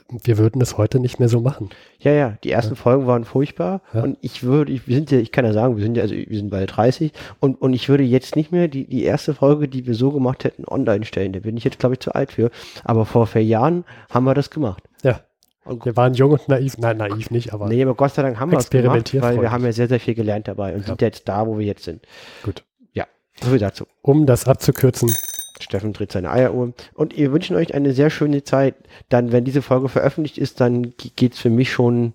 [0.09, 1.69] wir würden es heute nicht mehr so machen.
[1.99, 2.79] Ja, ja, die ersten ja.
[2.79, 4.03] Folgen waren furchtbar ja.
[4.03, 6.15] und ich würde, ich, wir sind ja, ich kann ja sagen, wir sind ja, also
[6.15, 9.67] wir sind bald 30 und, und ich würde jetzt nicht mehr die, die erste Folge,
[9.67, 11.33] die wir so gemacht hätten, online stellen.
[11.33, 12.51] Da bin ich jetzt, glaube ich, zu alt für.
[12.83, 14.83] Aber vor vier Jahren haben wir das gemacht.
[15.03, 15.21] Ja.
[15.63, 17.67] Und wir waren jung und naiv, nein, naiv nicht, aber.
[17.67, 19.99] Nee, aber Gott sei Dank haben wir es gemacht, weil wir haben ja sehr, sehr
[19.99, 20.87] viel gelernt dabei und ja.
[20.87, 22.05] sind jetzt da, wo wir jetzt sind.
[22.43, 22.63] Gut.
[22.93, 23.05] Ja,
[23.41, 23.87] so viel dazu.
[24.03, 25.11] Um das abzukürzen,
[25.59, 26.73] Steffen dreht seine Eieruhr.
[26.93, 28.75] Und wir wünschen euch eine sehr schöne Zeit.
[29.09, 32.13] Dann, wenn diese Folge veröffentlicht ist, dann geht's für mich schon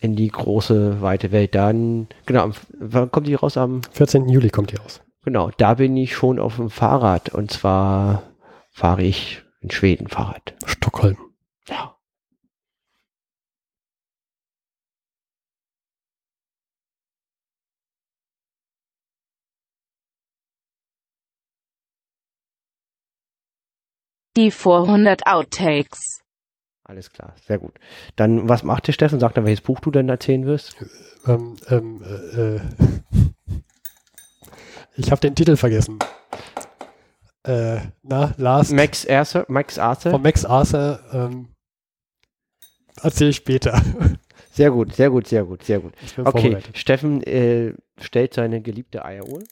[0.00, 1.54] in die große, weite Welt.
[1.54, 3.56] Dann, genau, wann kommt die raus?
[3.56, 4.28] Am 14.
[4.28, 5.00] Juli kommt die raus.
[5.24, 7.30] Genau, da bin ich schon auf dem Fahrrad.
[7.30, 8.22] Und zwar
[8.70, 10.54] fahre ich in Schweden Fahrrad.
[10.66, 11.16] Stockholm.
[11.68, 11.95] Ja.
[24.36, 26.20] Die 400 Outtakes.
[26.84, 27.74] Alles klar, sehr gut.
[28.14, 29.18] Dann, was macht der Steffen?
[29.18, 30.76] Sag dann, welches Buch du denn erzählen wirst.
[31.26, 32.60] Ähm, ähm, äh, äh.
[34.96, 35.98] ich habe den Titel vergessen.
[37.42, 38.72] Äh, na, Last.
[38.72, 39.46] Max Arthur.
[39.48, 40.12] Max Arthur.
[40.12, 41.00] Von Max Arthur.
[41.12, 41.48] Ähm,
[43.02, 43.80] erzähle ich später.
[44.52, 45.92] Sehr gut, sehr gut, sehr gut, sehr gut.
[46.16, 49.42] Okay, Steffen äh, stellt seine geliebte Eieruhr.